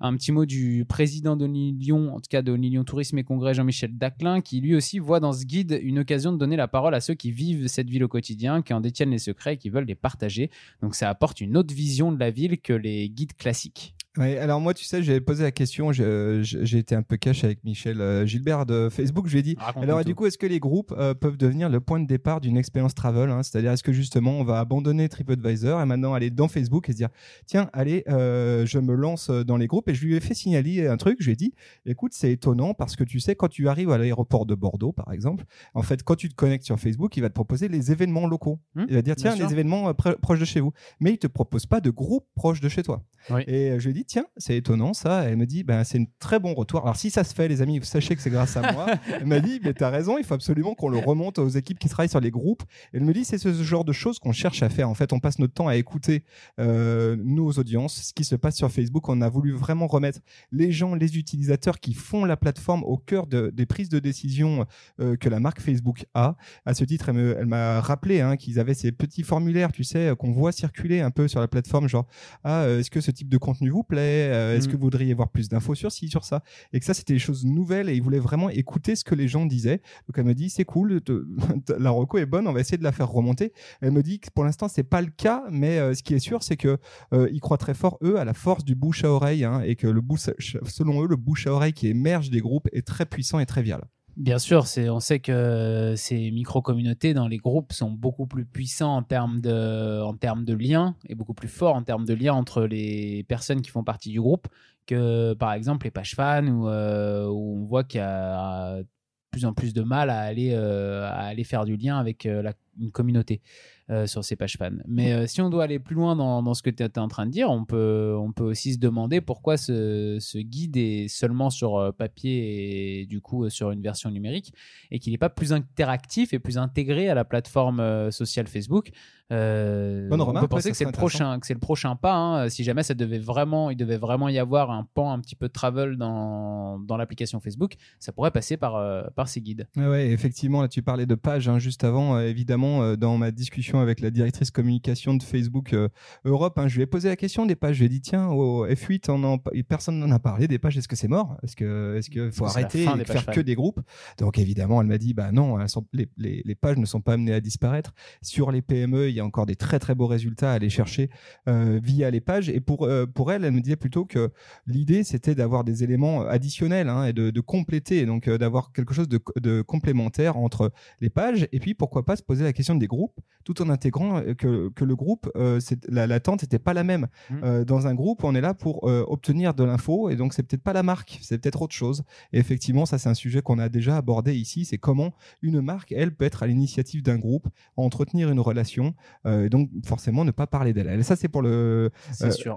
un 0.00 0.16
petit 0.16 0.32
mot 0.32 0.46
du 0.46 0.84
président 0.84 1.36
de 1.36 1.46
Lyon, 1.46 2.14
en 2.14 2.20
tout 2.20 2.28
cas 2.28 2.42
de 2.42 2.52
Lyon 2.52 2.84
Tourisme 2.84 3.18
et 3.18 3.24
Congrès, 3.24 3.54
Jean-Michel 3.54 3.96
Daclin, 3.96 4.40
qui 4.40 4.60
lui 4.60 4.74
aussi 4.74 4.98
voit 4.98 5.20
dans 5.20 5.32
ce 5.32 5.44
guide 5.44 5.78
une 5.82 5.98
occasion 5.98 6.32
de 6.32 6.38
donner 6.38 6.56
la 6.56 6.68
parole 6.68 6.94
à 6.94 7.00
ceux 7.00 7.14
qui 7.14 7.30
vivent 7.30 7.66
cette 7.66 7.88
ville 7.88 8.04
au 8.04 8.08
quotidien, 8.08 8.62
qui 8.62 8.72
en 8.72 8.80
détiennent 8.80 9.10
les 9.10 9.18
secrets 9.18 9.54
et 9.54 9.56
qui 9.56 9.70
veulent 9.70 9.86
les 9.86 9.94
partager. 9.94 10.50
Donc 10.82 10.94
ça 10.94 11.08
apporte 11.08 11.40
une 11.40 11.56
autre 11.56 11.74
vision 11.74 12.12
de 12.12 12.18
la 12.18 12.30
ville 12.30 12.60
que 12.60 12.72
les 12.72 13.08
guides 13.08 13.34
classiques. 13.34 13.94
Alors 14.16 14.60
moi, 14.60 14.74
tu 14.74 14.84
sais, 14.84 15.02
j'ai 15.02 15.20
posé 15.20 15.42
la 15.42 15.50
question, 15.50 15.90
j'ai 15.90 16.78
été 16.78 16.94
un 16.94 17.02
peu 17.02 17.16
cash 17.16 17.42
avec 17.42 17.64
Michel 17.64 18.00
euh, 18.00 18.24
Gilbert 18.24 18.64
de 18.64 18.88
Facebook. 18.88 19.26
Je 19.26 19.32
lui 19.32 19.40
ai 19.40 19.42
dit, 19.42 19.56
alors 19.74 20.04
du 20.04 20.14
coup, 20.14 20.26
est-ce 20.26 20.38
que 20.38 20.46
les 20.46 20.60
groupes 20.60 20.94
euh, 20.96 21.14
peuvent 21.14 21.36
devenir 21.36 21.68
le 21.68 21.80
point 21.80 21.98
de 21.98 22.06
départ 22.06 22.40
d'une 22.40 22.56
expérience 22.56 22.94
travel 22.94 23.30
hein? 23.30 23.42
C'est-à-dire, 23.42 23.72
est-ce 23.72 23.82
que 23.82 23.92
justement, 23.92 24.38
on 24.38 24.44
va 24.44 24.60
abandonner 24.60 25.08
TripAdvisor 25.08 25.80
et 25.80 25.86
maintenant 25.86 26.14
aller 26.14 26.30
dans 26.30 26.46
Facebook 26.46 26.88
et 26.88 26.92
se 26.92 26.96
dire, 26.96 27.08
tiens, 27.46 27.68
allez, 27.72 28.04
euh, 28.08 28.64
je 28.66 28.78
me 28.78 28.94
lance 28.94 29.30
dans 29.30 29.56
les 29.56 29.66
groupes? 29.66 29.88
Et 29.88 29.94
je 29.94 30.04
lui 30.06 30.14
ai 30.14 30.20
fait 30.20 30.34
signaler 30.34 30.86
un 30.86 30.96
truc. 30.96 31.16
Je 31.18 31.26
lui 31.26 31.32
ai 31.32 31.36
dit, 31.36 31.52
écoute, 31.84 32.12
c'est 32.14 32.30
étonnant 32.30 32.72
parce 32.72 32.94
que 32.94 33.02
tu 33.02 33.18
sais, 33.18 33.34
quand 33.34 33.48
tu 33.48 33.68
arrives 33.68 33.90
à 33.90 33.98
l'aéroport 33.98 34.46
de 34.46 34.54
Bordeaux, 34.54 34.92
par 34.92 35.12
exemple, 35.12 35.44
en 35.74 35.82
fait, 35.82 36.04
quand 36.04 36.14
tu 36.14 36.28
te 36.28 36.36
connectes 36.36 36.64
sur 36.64 36.78
Facebook, 36.78 37.16
il 37.16 37.20
va 37.20 37.30
te 37.30 37.34
proposer 37.34 37.66
les 37.66 37.90
événements 37.90 38.28
locaux. 38.28 38.60
Mmh, 38.76 38.84
il 38.88 38.94
va 38.94 39.02
dire, 39.02 39.16
tiens, 39.16 39.34
les 39.34 39.52
événements 39.52 39.92
proches 39.92 40.40
de 40.40 40.44
chez 40.44 40.60
vous. 40.60 40.72
Mais 41.00 41.12
il 41.12 41.18
te 41.18 41.26
propose 41.26 41.66
pas 41.66 41.80
de 41.80 41.90
groupes 41.90 42.26
proches 42.36 42.60
de 42.60 42.68
chez 42.68 42.84
toi. 42.84 43.02
Et 43.48 43.78
je 43.78 43.84
lui 43.84 43.90
ai 43.90 43.94
dit, 43.94 44.03
tiens, 44.04 44.26
c'est 44.36 44.56
étonnant 44.56 44.94
ça. 44.94 45.24
Elle 45.24 45.36
me 45.36 45.46
dit, 45.46 45.64
ben, 45.64 45.84
c'est 45.84 45.98
un 45.98 46.04
très 46.18 46.38
bon 46.38 46.54
retour. 46.54 46.82
Alors 46.82 46.96
si 46.96 47.10
ça 47.10 47.24
se 47.24 47.34
fait, 47.34 47.48
les 47.48 47.62
amis, 47.62 47.78
vous 47.78 47.84
sachez 47.84 48.14
que 48.14 48.22
c'est 48.22 48.30
grâce 48.30 48.56
à 48.56 48.72
moi. 48.72 48.86
Elle 49.08 49.26
m'a 49.26 49.40
dit, 49.40 49.60
mais 49.62 49.74
tu 49.74 49.84
as 49.84 49.90
raison, 49.90 50.18
il 50.18 50.24
faut 50.24 50.34
absolument 50.34 50.74
qu'on 50.74 50.88
le 50.88 50.98
remonte 50.98 51.38
aux 51.38 51.48
équipes 51.48 51.78
qui 51.78 51.88
travaillent 51.88 52.08
sur 52.08 52.20
les 52.20 52.30
groupes. 52.30 52.62
Elle 52.92 53.04
me 53.04 53.12
dit, 53.12 53.24
c'est 53.24 53.38
ce 53.38 53.52
genre 53.62 53.84
de 53.84 53.92
choses 53.92 54.18
qu'on 54.18 54.32
cherche 54.32 54.62
à 54.62 54.68
faire. 54.68 54.88
En 54.88 54.94
fait, 54.94 55.12
on 55.12 55.20
passe 55.20 55.38
notre 55.38 55.54
temps 55.54 55.68
à 55.68 55.76
écouter 55.76 56.24
euh, 56.60 57.16
nos 57.18 57.50
audiences, 57.52 58.08
ce 58.08 58.12
qui 58.12 58.24
se 58.24 58.36
passe 58.36 58.56
sur 58.56 58.70
Facebook. 58.70 59.08
On 59.08 59.20
a 59.20 59.28
voulu 59.28 59.52
vraiment 59.52 59.86
remettre 59.86 60.20
les 60.52 60.72
gens, 60.72 60.94
les 60.94 61.16
utilisateurs 61.18 61.80
qui 61.80 61.94
font 61.94 62.24
la 62.24 62.36
plateforme 62.36 62.82
au 62.84 62.96
cœur 62.96 63.26
des 63.26 63.66
prises 63.66 63.88
de 63.88 63.98
décision 63.98 64.66
euh, 65.00 65.16
que 65.16 65.28
la 65.28 65.40
marque 65.40 65.60
Facebook 65.60 66.06
a. 66.14 66.36
À 66.64 66.74
ce 66.74 66.84
titre, 66.84 67.08
elle 67.08 67.46
m'a 67.46 67.80
rappelé 67.80 68.20
hein, 68.20 68.36
qu'ils 68.36 68.58
avaient 68.58 68.74
ces 68.74 68.92
petits 68.92 69.22
formulaires, 69.22 69.72
tu 69.72 69.84
sais, 69.84 70.12
qu'on 70.18 70.32
voit 70.32 70.52
circuler 70.52 71.00
un 71.00 71.10
peu 71.10 71.28
sur 71.28 71.40
la 71.40 71.48
plateforme, 71.48 71.88
genre, 71.88 72.06
ah, 72.42 72.62
euh, 72.62 72.80
est-ce 72.80 72.90
que 72.90 73.00
ce 73.00 73.10
type 73.10 73.28
de 73.28 73.38
contenu 73.38 73.70
vous 73.70 73.82
plaît? 73.82 73.93
Euh, 74.00 74.56
est-ce 74.56 74.68
mm. 74.68 74.72
que 74.72 74.76
vous 74.76 74.82
voudriez 74.82 75.14
voir 75.14 75.28
plus 75.28 75.48
d'infos 75.48 75.74
sur 75.74 75.92
ci, 75.92 76.08
sur 76.08 76.24
ça? 76.24 76.42
Et 76.72 76.80
que 76.80 76.84
ça, 76.84 76.94
c'était 76.94 77.12
des 77.12 77.18
choses 77.18 77.44
nouvelles 77.44 77.88
et 77.88 77.94
il 77.94 78.02
voulait 78.02 78.18
vraiment 78.18 78.50
écouter 78.50 78.96
ce 78.96 79.04
que 79.04 79.14
les 79.14 79.28
gens 79.28 79.46
disaient. 79.46 79.80
Donc 80.06 80.16
elle 80.16 80.24
me 80.24 80.34
dit, 80.34 80.50
c'est 80.50 80.64
cool, 80.64 81.00
la 81.78 81.90
reco 81.90 82.18
est 82.18 82.26
bonne, 82.26 82.46
on 82.46 82.52
va 82.52 82.60
essayer 82.60 82.78
de 82.78 82.84
la 82.84 82.92
faire 82.92 83.08
remonter. 83.08 83.52
Elle 83.80 83.92
me 83.92 84.02
dit 84.02 84.20
que 84.20 84.28
pour 84.34 84.44
l'instant, 84.44 84.68
c'est 84.68 84.82
pas 84.82 85.00
le 85.00 85.10
cas, 85.10 85.44
mais 85.50 85.78
euh, 85.78 85.94
ce 85.94 86.02
qui 86.02 86.14
est 86.14 86.18
sûr, 86.18 86.42
c'est 86.42 86.56
que 86.56 86.78
euh, 87.12 87.28
ils 87.32 87.40
croient 87.40 87.58
très 87.58 87.74
fort 87.74 87.98
eux 88.02 88.18
à 88.18 88.24
la 88.24 88.34
force 88.34 88.64
du 88.64 88.74
bouche 88.74 89.04
à 89.04 89.10
oreille 89.10 89.44
hein, 89.44 89.62
et 89.64 89.76
que 89.76 89.86
le 89.86 90.00
bouche, 90.00 90.30
selon 90.38 91.02
eux, 91.02 91.08
le 91.08 91.16
bouche 91.16 91.46
à 91.46 91.52
oreille 91.52 91.72
qui 91.72 91.88
émerge 91.88 92.30
des 92.30 92.40
groupes 92.40 92.68
est 92.72 92.86
très 92.86 93.06
puissant 93.06 93.38
et 93.38 93.46
très 93.46 93.62
vial. 93.62 93.82
Bien 94.16 94.38
sûr, 94.38 94.64
on 94.90 95.00
sait 95.00 95.18
que 95.18 95.94
ces 95.96 96.30
micro-communautés 96.30 97.14
dans 97.14 97.26
les 97.26 97.38
groupes 97.38 97.72
sont 97.72 97.90
beaucoup 97.90 98.26
plus 98.26 98.44
puissants 98.46 98.96
en 98.96 99.02
termes, 99.02 99.40
de, 99.40 100.00
en 100.02 100.14
termes 100.16 100.44
de 100.44 100.54
liens 100.54 100.94
et 101.08 101.16
beaucoup 101.16 101.34
plus 101.34 101.48
forts 101.48 101.74
en 101.74 101.82
termes 101.82 102.04
de 102.04 102.14
liens 102.14 102.34
entre 102.34 102.62
les 102.62 103.24
personnes 103.24 103.60
qui 103.60 103.70
font 103.72 103.82
partie 103.82 104.10
du 104.10 104.20
groupe 104.20 104.46
que 104.86 105.34
par 105.34 105.52
exemple 105.52 105.86
les 105.86 105.90
pages 105.90 106.14
fans 106.14 106.46
où, 106.46 106.68
euh, 106.68 107.26
où 107.26 107.62
on 107.62 107.64
voit 107.64 107.82
qu'il 107.82 107.98
y 107.98 108.04
a 108.04 108.82
de 108.82 108.86
plus 109.32 109.46
en 109.46 109.52
plus 109.52 109.74
de 109.74 109.82
mal 109.82 110.10
à 110.10 110.20
aller, 110.20 110.52
euh, 110.52 111.04
à 111.08 111.24
aller 111.24 111.42
faire 111.42 111.64
du 111.64 111.76
lien 111.76 111.98
avec 111.98 112.24
euh, 112.26 112.52
une 112.78 112.92
communauté. 112.92 113.42
Euh, 113.90 114.06
sur 114.06 114.24
ces 114.24 114.34
pages 114.34 114.56
fans. 114.56 114.70
Mais 114.88 115.12
euh, 115.12 115.26
si 115.26 115.42
on 115.42 115.50
doit 115.50 115.64
aller 115.64 115.78
plus 115.78 115.94
loin 115.94 116.16
dans, 116.16 116.42
dans 116.42 116.54
ce 116.54 116.62
que 116.62 116.70
tu 116.70 116.82
es 116.82 116.98
en 116.98 117.06
train 117.06 117.26
de 117.26 117.30
dire, 117.30 117.50
on 117.50 117.66
peut, 117.66 118.16
on 118.18 118.32
peut 118.32 118.44
aussi 118.44 118.72
se 118.72 118.78
demander 118.78 119.20
pourquoi 119.20 119.58
ce, 119.58 120.16
ce 120.20 120.38
guide 120.38 120.78
est 120.78 121.08
seulement 121.08 121.50
sur 121.50 121.76
euh, 121.76 121.92
papier 121.92 123.02
et 123.02 123.04
du 123.04 123.20
coup 123.20 123.50
sur 123.50 123.72
une 123.72 123.82
version 123.82 124.10
numérique 124.10 124.54
et 124.90 124.98
qu'il 124.98 125.12
n'est 125.12 125.18
pas 125.18 125.28
plus 125.28 125.52
interactif 125.52 126.32
et 126.32 126.38
plus 126.38 126.56
intégré 126.56 127.10
à 127.10 127.14
la 127.14 127.26
plateforme 127.26 128.10
sociale 128.10 128.46
Facebook. 128.46 128.90
on 129.30 130.08
peut 130.40 130.48
penser 130.48 130.70
que 130.70 130.76
c'est 130.78 130.86
le 130.86 130.92
prochain, 130.92 131.38
que 131.38 131.46
c'est 131.46 131.52
le 131.52 131.60
prochain 131.60 131.94
pas. 131.94 132.14
Hein. 132.14 132.48
Si 132.48 132.64
jamais 132.64 132.84
ça 132.84 132.94
devait 132.94 133.18
vraiment, 133.18 133.68
il 133.68 133.76
devait 133.76 133.98
vraiment 133.98 134.30
y 134.30 134.38
avoir 134.38 134.70
un 134.70 134.88
pan 134.94 135.12
un 135.12 135.20
petit 135.20 135.36
peu 135.36 135.48
de 135.48 135.52
travel 135.52 135.98
dans, 135.98 136.78
dans 136.78 136.96
l'application 136.96 137.38
Facebook, 137.38 137.74
ça 137.98 138.12
pourrait 138.12 138.30
passer 138.30 138.56
par, 138.56 139.12
par 139.12 139.28
ces 139.28 139.42
guides. 139.42 139.68
Ouais, 139.76 140.08
effectivement, 140.08 140.62
là 140.62 140.68
tu 140.68 140.80
parlais 140.80 141.04
de 141.04 141.14
pages 141.14 141.50
hein, 141.50 141.58
juste 141.58 141.84
avant. 141.84 142.18
évidemment, 142.18 142.96
dans 142.96 143.18
ma 143.18 143.30
discussion 143.30 143.73
avec 143.80 144.00
la 144.00 144.10
directrice 144.10 144.50
communication 144.50 145.14
de 145.14 145.22
Facebook 145.22 145.72
euh, 145.72 145.88
Europe. 146.24 146.58
Hein. 146.58 146.68
Je 146.68 146.76
lui 146.76 146.82
ai 146.82 146.86
posé 146.86 147.08
la 147.08 147.16
question 147.16 147.46
des 147.46 147.56
pages. 147.56 147.76
Je 147.76 147.80
lui 147.80 147.86
ai 147.86 147.88
dit 147.88 148.00
tiens, 148.00 148.28
au 148.28 148.66
F8, 148.66 149.10
on 149.10 149.22
en, 149.24 149.38
personne 149.68 149.98
n'en 149.98 150.10
a 150.10 150.18
parlé 150.18 150.48
des 150.48 150.58
pages. 150.58 150.76
Est-ce 150.76 150.88
que 150.88 150.96
c'est 150.96 151.08
mort? 151.08 151.36
Est-ce 151.42 151.56
que 151.56 151.96
est-ce 151.96 152.30
faut 152.30 152.46
arrêter 152.46 152.84
et 152.84 153.04
faire 153.04 153.26
que 153.26 153.40
des 153.40 153.54
groupes? 153.54 153.80
Donc 154.18 154.38
évidemment, 154.38 154.80
elle 154.80 154.86
m'a 154.86 154.98
dit 154.98 155.14
bah 155.14 155.32
non, 155.32 155.58
les, 155.92 156.08
les, 156.16 156.54
pages 156.54 156.76
ne 156.76 156.86
sont 156.86 157.00
pas 157.00 157.14
amenées 157.14 157.34
à 157.34 157.40
disparaître. 157.40 157.92
Sur 158.22 158.50
les 158.50 158.62
PME, 158.62 159.08
il 159.08 159.14
y 159.14 159.20
a 159.20 159.24
encore 159.24 159.46
des 159.46 159.56
très 159.56 159.78
très 159.78 159.94
beaux 159.94 160.06
résultats 160.06 160.52
à 160.52 160.54
aller 160.54 160.70
chercher 160.70 161.10
euh, 161.48 161.80
via 161.82 162.10
les 162.10 162.20
pages. 162.20 162.48
Et 162.48 162.60
pour 162.60 162.84
euh, 162.84 163.06
pour 163.06 163.32
elle, 163.32 163.44
elle 163.44 163.52
me 163.52 163.60
disait 163.60 163.76
plutôt 163.76 164.04
que 164.04 164.30
l'idée 164.66 165.04
c'était 165.04 165.34
d'avoir 165.34 165.64
des 165.64 165.84
éléments 165.84 166.22
additionnels 166.22 166.88
hein, 166.88 167.04
et 167.04 167.12
de, 167.12 167.30
de, 167.30 167.40
compléter, 167.40 168.06
donc 168.06 168.28
d'avoir 168.28 168.72
quelque 168.72 168.94
chose 168.94 169.08
de, 169.08 169.20
de 169.40 169.62
complémentaire 169.62 170.36
entre 170.36 170.72
les 171.00 171.10
pages. 171.10 171.48
Et 171.52 171.60
puis 171.60 171.74
pourquoi 171.74 172.04
pas 172.04 172.16
se 172.16 172.22
poser 172.22 172.44
la 172.44 172.52
question 172.52 172.74
des 172.74 172.86
groupes, 172.86 173.18
tout 173.44 173.60
en 173.62 173.63
intégrant 173.70 174.18
euh, 174.18 174.34
que, 174.34 174.68
que 174.70 174.84
le 174.84 174.96
groupe, 174.96 175.30
euh, 175.36 175.60
la 175.88 176.06
l'attente 176.06 176.42
n'était 176.42 176.58
pas 176.58 176.74
la 176.74 176.84
même. 176.84 177.06
Mmh. 177.30 177.34
Euh, 177.42 177.64
dans 177.64 177.86
un 177.86 177.94
groupe, 177.94 178.24
on 178.24 178.34
est 178.34 178.40
là 178.40 178.54
pour 178.54 178.84
obtenir 178.84 179.54
de 179.54 179.64
l'info 179.64 180.10
et 180.10 180.16
donc 180.16 180.34
c'est 180.34 180.42
peut-être 180.42 180.62
pas 180.62 180.72
la 180.72 180.82
marque, 180.82 181.18
c'est 181.22 181.38
peut-être 181.38 181.62
autre 181.62 181.74
chose. 181.74 182.02
Et 182.32 182.38
effectivement, 182.38 182.86
ça 182.86 182.98
c'est 182.98 183.08
un 183.08 183.14
sujet 183.14 183.42
qu'on 183.42 183.58
a 183.58 183.68
déjà 183.68 183.96
abordé 183.96 184.34
ici, 184.34 184.64
c'est 184.64 184.78
comment 184.78 185.14
une 185.42 185.60
marque, 185.60 185.92
elle, 185.92 186.14
peut 186.14 186.24
être 186.24 186.42
à 186.42 186.46
l'initiative 186.46 187.02
d'un 187.02 187.18
groupe, 187.18 187.48
entretenir 187.76 188.30
une 188.30 188.40
relation, 188.40 188.94
et 189.26 189.48
donc 189.48 189.70
forcément 189.84 190.24
ne 190.24 190.30
pas 190.30 190.46
parler 190.46 190.72
d'elle. 190.72 190.88
Et 190.88 191.02
ça 191.02 191.16
c'est 191.16 191.28
pour 191.28 191.42
le, 191.42 191.90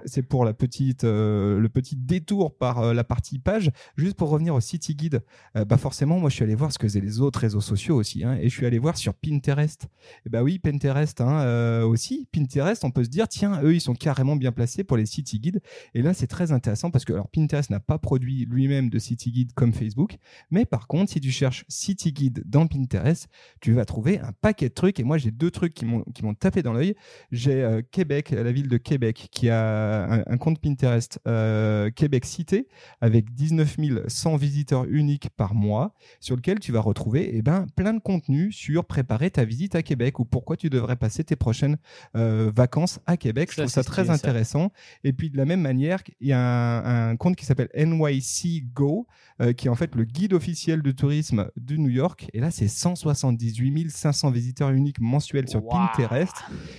c'est 0.04 0.22
pour 0.22 0.44
la 0.44 0.54
petite, 0.54 1.04
le 1.04 1.68
petit 1.68 1.96
détour 1.96 2.56
par 2.56 2.94
la 2.94 3.04
partie 3.04 3.38
page. 3.38 3.70
Juste 3.96 4.16
pour 4.16 4.30
revenir 4.30 4.54
au 4.54 4.60
City 4.60 4.94
Guide, 4.94 5.22
bah 5.54 5.78
forcément, 5.78 6.18
moi 6.18 6.30
je 6.30 6.36
suis 6.36 6.44
allé 6.44 6.54
voir 6.54 6.72
ce 6.72 6.78
que 6.78 6.86
faisaient 6.86 7.00
les 7.00 7.20
autres 7.20 7.40
réseaux 7.40 7.60
sociaux 7.60 7.96
aussi, 7.96 8.24
hein, 8.24 8.36
et 8.40 8.48
je 8.48 8.54
suis 8.54 8.66
allé 8.66 8.78
voir 8.78 8.96
sur 8.96 9.14
Pinterest. 9.14 9.88
Et 10.26 10.28
bah 10.28 10.42
oui, 10.42 10.58
Pinterest 10.58 10.97
Hein, 11.20 11.40
euh, 11.42 11.84
aussi. 11.84 12.28
Pinterest, 12.32 12.84
on 12.84 12.90
peut 12.90 13.04
se 13.04 13.08
dire, 13.08 13.28
tiens, 13.28 13.60
eux, 13.62 13.74
ils 13.74 13.80
sont 13.80 13.94
carrément 13.94 14.36
bien 14.36 14.52
placés 14.52 14.84
pour 14.84 14.96
les 14.96 15.06
city 15.06 15.38
guides. 15.38 15.60
Et 15.94 16.02
là, 16.02 16.14
c'est 16.14 16.26
très 16.26 16.52
intéressant 16.52 16.90
parce 16.90 17.04
que 17.04 17.12
alors, 17.12 17.28
Pinterest 17.28 17.70
n'a 17.70 17.80
pas 17.80 17.98
produit 17.98 18.46
lui-même 18.46 18.90
de 18.90 18.98
city 18.98 19.30
guide 19.30 19.52
comme 19.54 19.72
Facebook. 19.72 20.16
Mais 20.50 20.64
par 20.64 20.86
contre, 20.86 21.12
si 21.12 21.20
tu 21.20 21.30
cherches 21.30 21.64
city 21.68 22.12
guide 22.12 22.42
dans 22.46 22.66
Pinterest, 22.66 23.28
tu 23.60 23.72
vas 23.72 23.84
trouver 23.84 24.18
un 24.18 24.32
paquet 24.40 24.68
de 24.68 24.74
trucs. 24.74 25.00
Et 25.00 25.04
moi, 25.04 25.18
j'ai 25.18 25.30
deux 25.30 25.50
trucs 25.50 25.74
qui 25.74 25.84
m'ont, 25.84 26.04
tapé 26.38 26.62
dans 26.62 26.72
l'œil. 26.72 26.94
J'ai 27.32 27.62
euh, 27.62 27.82
Québec, 27.90 28.30
la 28.30 28.52
ville 28.52 28.68
de 28.68 28.76
Québec, 28.76 29.28
qui 29.30 29.48
a 29.48 30.24
un, 30.26 30.36
compte 30.36 30.60
Pinterest 30.60 31.18
euh, 31.26 31.90
Québec 31.90 32.24
Cité 32.24 32.68
avec 33.00 33.32
19 33.34 33.76
100 34.08 34.36
visiteurs 34.36 34.84
uniques 34.84 35.30
par 35.36 35.54
mois 35.54 35.94
sur 36.20 36.36
lequel 36.36 36.58
tu 36.58 36.72
vas 36.72 36.80
retrouver 36.80 37.30
eh 37.32 37.42
ben, 37.42 37.66
plein 37.76 37.94
de 37.94 38.00
contenu 38.00 38.52
sur 38.52 38.84
préparer 38.84 39.30
ta 39.30 39.44
visite 39.44 39.74
à 39.74 39.82
Québec 39.82 40.18
ou 40.18 40.24
pourquoi 40.24 40.56
tu 40.56 40.70
devrais 40.70 40.87
passer 40.96 41.24
tes 41.24 41.36
prochaines 41.36 41.76
euh, 42.16 42.50
vacances 42.54 43.00
à 43.06 43.16
Québec. 43.16 43.50
Je 43.50 43.62
trouve 43.62 43.70
ça 43.70 43.84
très 43.84 44.10
intéressant. 44.10 44.72
Et 45.04 45.12
puis 45.12 45.30
de 45.30 45.36
la 45.36 45.44
même 45.44 45.60
manière, 45.60 46.02
il 46.20 46.28
y 46.28 46.32
a 46.32 47.08
un, 47.08 47.16
compte 47.16 47.36
qui 47.36 47.44
s'appelle 47.44 47.68
NYC 47.74 48.72
Go, 48.72 49.06
euh, 49.40 49.52
qui 49.52 49.66
est 49.66 49.70
en 49.70 49.74
fait 49.74 49.94
le 49.94 50.04
guide 50.04 50.32
officiel 50.32 50.82
de 50.82 50.90
tourisme 50.90 51.50
de 51.56 51.76
New 51.76 51.90
York. 51.90 52.28
Et 52.32 52.40
là, 52.40 52.50
c'est 52.50 52.68
178 52.68 53.68
500 53.88 54.30
visiteurs 54.30 54.70
uniques 54.70 55.00
mensuels 55.00 55.48
sur 55.48 55.66
Pinterest. 55.66 56.34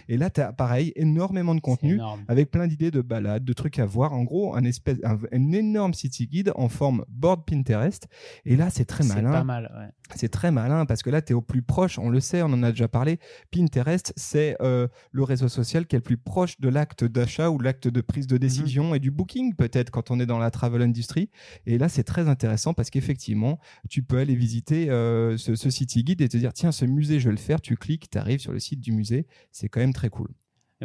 Et 0.07 0.17
là, 0.17 0.29
tu 0.29 0.41
as 0.41 0.51
pareil, 0.53 0.91
énormément 0.95 1.55
de 1.55 1.61
contenu 1.61 1.99
avec 2.27 2.51
plein 2.51 2.67
d'idées 2.67 2.91
de 2.91 3.01
balades, 3.01 3.43
de 3.43 3.53
trucs 3.53 3.79
à 3.79 3.85
voir. 3.85 4.13
En 4.13 4.23
gros, 4.23 4.55
un, 4.55 4.63
espèce, 4.63 4.97
un, 5.03 5.51
énorme 5.51 5.93
city 5.93 6.27
guide 6.27 6.51
en 6.55 6.69
forme 6.69 7.05
board 7.09 7.45
Pinterest. 7.45 8.07
Et 8.45 8.55
là, 8.55 8.69
c'est 8.69 8.85
très 8.85 9.03
malin. 9.03 9.31
C'est 9.31 9.37
pas 9.37 9.43
mal, 9.43 9.71
ouais. 9.77 9.89
C'est 10.15 10.29
très 10.29 10.51
malin 10.51 10.85
parce 10.85 11.03
que 11.03 11.09
là, 11.09 11.21
tu 11.21 11.33
es 11.33 11.35
au 11.35 11.41
plus 11.41 11.61
proche, 11.61 11.99
on 11.99 12.09
le 12.09 12.19
sait, 12.19 12.41
on 12.41 12.47
en 12.47 12.63
a 12.63 12.71
déjà 12.71 12.87
parlé. 12.87 13.19
Pinterest, 13.51 13.98
c'est 14.15 14.57
le 14.59 15.23
réseau 15.23 15.47
social 15.47 15.85
qui 15.85 15.95
est 15.95 15.99
le 15.99 16.03
plus 16.03 16.17
proche 16.17 16.59
de 16.59 16.69
l'acte 16.69 17.03
d'achat 17.03 17.49
ou 17.49 17.59
l'acte 17.59 17.87
de 17.87 18.01
prise 18.01 18.27
de 18.27 18.35
mhm. 18.35 18.39
décision 18.39 18.95
et 18.95 18.99
du 18.99 19.11
booking, 19.11 19.55
peut-être 19.55 19.91
quand 19.91 20.11
on 20.11 20.19
est 20.19 20.25
dans 20.25 20.39
la 20.39 20.51
travel 20.51 20.81
industry. 20.81 21.29
Et 21.65 21.77
là, 21.77 21.89
c'est 21.89 22.03
très 22.03 22.27
intéressant 22.27 22.73
parce 22.73 22.89
qu'effectivement, 22.89 23.59
tu 23.89 24.03
peux 24.03 24.17
aller 24.17 24.35
visiter 24.35 24.87
ce, 24.87 25.55
ce 25.55 25.69
city 25.69 26.03
guide 26.03 26.21
et 26.21 26.29
te 26.29 26.37
dire 26.37 26.53
tiens, 26.53 26.71
ce 26.71 26.85
musée, 26.85 27.19
je 27.19 27.29
vais 27.29 27.35
le 27.35 27.37
faire. 27.37 27.61
Tu 27.61 27.75
cliques, 27.77 28.09
tu 28.09 28.17
arrives 28.17 28.39
sur 28.39 28.51
le 28.51 28.59
site 28.59 28.81
du 28.81 28.91
musée. 28.91 29.27
C'est 29.51 29.69
quand 29.69 29.79
même 29.79 29.93
très 29.93 30.09
cool. 30.09 30.29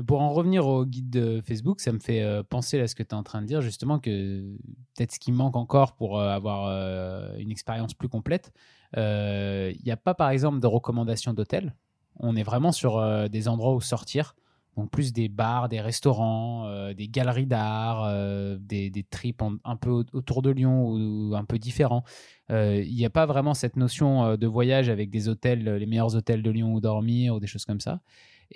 Pour 0.06 0.20
en 0.22 0.32
revenir 0.32 0.66
au 0.66 0.84
guide 0.84 1.08
de 1.08 1.40
Facebook, 1.40 1.80
ça 1.80 1.92
me 1.92 2.00
fait 2.00 2.20
euh, 2.20 2.42
penser 2.42 2.80
à 2.80 2.88
ce 2.88 2.96
que 2.96 3.04
tu 3.04 3.10
es 3.10 3.14
en 3.14 3.22
train 3.22 3.42
de 3.42 3.46
dire, 3.46 3.60
justement, 3.60 4.00
que 4.00 4.56
peut-être 4.96 5.12
ce 5.12 5.20
qui 5.20 5.30
manque 5.30 5.54
encore 5.54 5.94
pour 5.94 6.18
euh, 6.18 6.28
avoir 6.30 6.66
euh, 6.66 7.36
une 7.38 7.52
expérience 7.52 7.94
plus 7.94 8.08
complète, 8.08 8.52
il 8.96 9.80
n'y 9.84 9.92
a 9.92 9.96
pas, 9.96 10.14
par 10.14 10.30
exemple, 10.30 10.58
de 10.58 10.66
recommandations 10.66 11.32
d'hôtels? 11.32 11.76
On 12.20 12.36
est 12.36 12.42
vraiment 12.42 12.72
sur 12.72 13.28
des 13.28 13.48
endroits 13.48 13.74
où 13.74 13.80
sortir. 13.80 14.34
Donc 14.76 14.90
plus 14.90 15.12
des 15.12 15.28
bars, 15.28 15.68
des 15.68 15.80
restaurants, 15.80 16.92
des 16.94 17.06
galeries 17.06 17.46
d'art, 17.46 18.12
des, 18.58 18.90
des, 18.90 19.04
trips 19.04 19.40
un 19.62 19.76
peu 19.76 19.90
autour 20.12 20.42
de 20.42 20.50
Lyon 20.50 20.88
ou, 20.88 21.36
un 21.36 21.44
peu 21.44 21.58
différents. 21.58 22.02
Il 22.50 22.92
n'y 22.92 23.04
a 23.04 23.10
pas 23.10 23.24
vraiment 23.24 23.54
cette 23.54 23.76
notion 23.76 24.36
de 24.36 24.46
voyage 24.48 24.88
avec 24.88 25.10
des 25.10 25.28
hôtels, 25.28 25.62
les 25.62 25.86
meilleurs 25.86 26.16
hôtels 26.16 26.42
de 26.42 26.50
Lyon 26.50 26.74
où 26.74 26.80
dormir 26.80 27.36
ou 27.36 27.40
des 27.40 27.46
choses 27.46 27.64
comme 27.64 27.78
ça. 27.78 28.00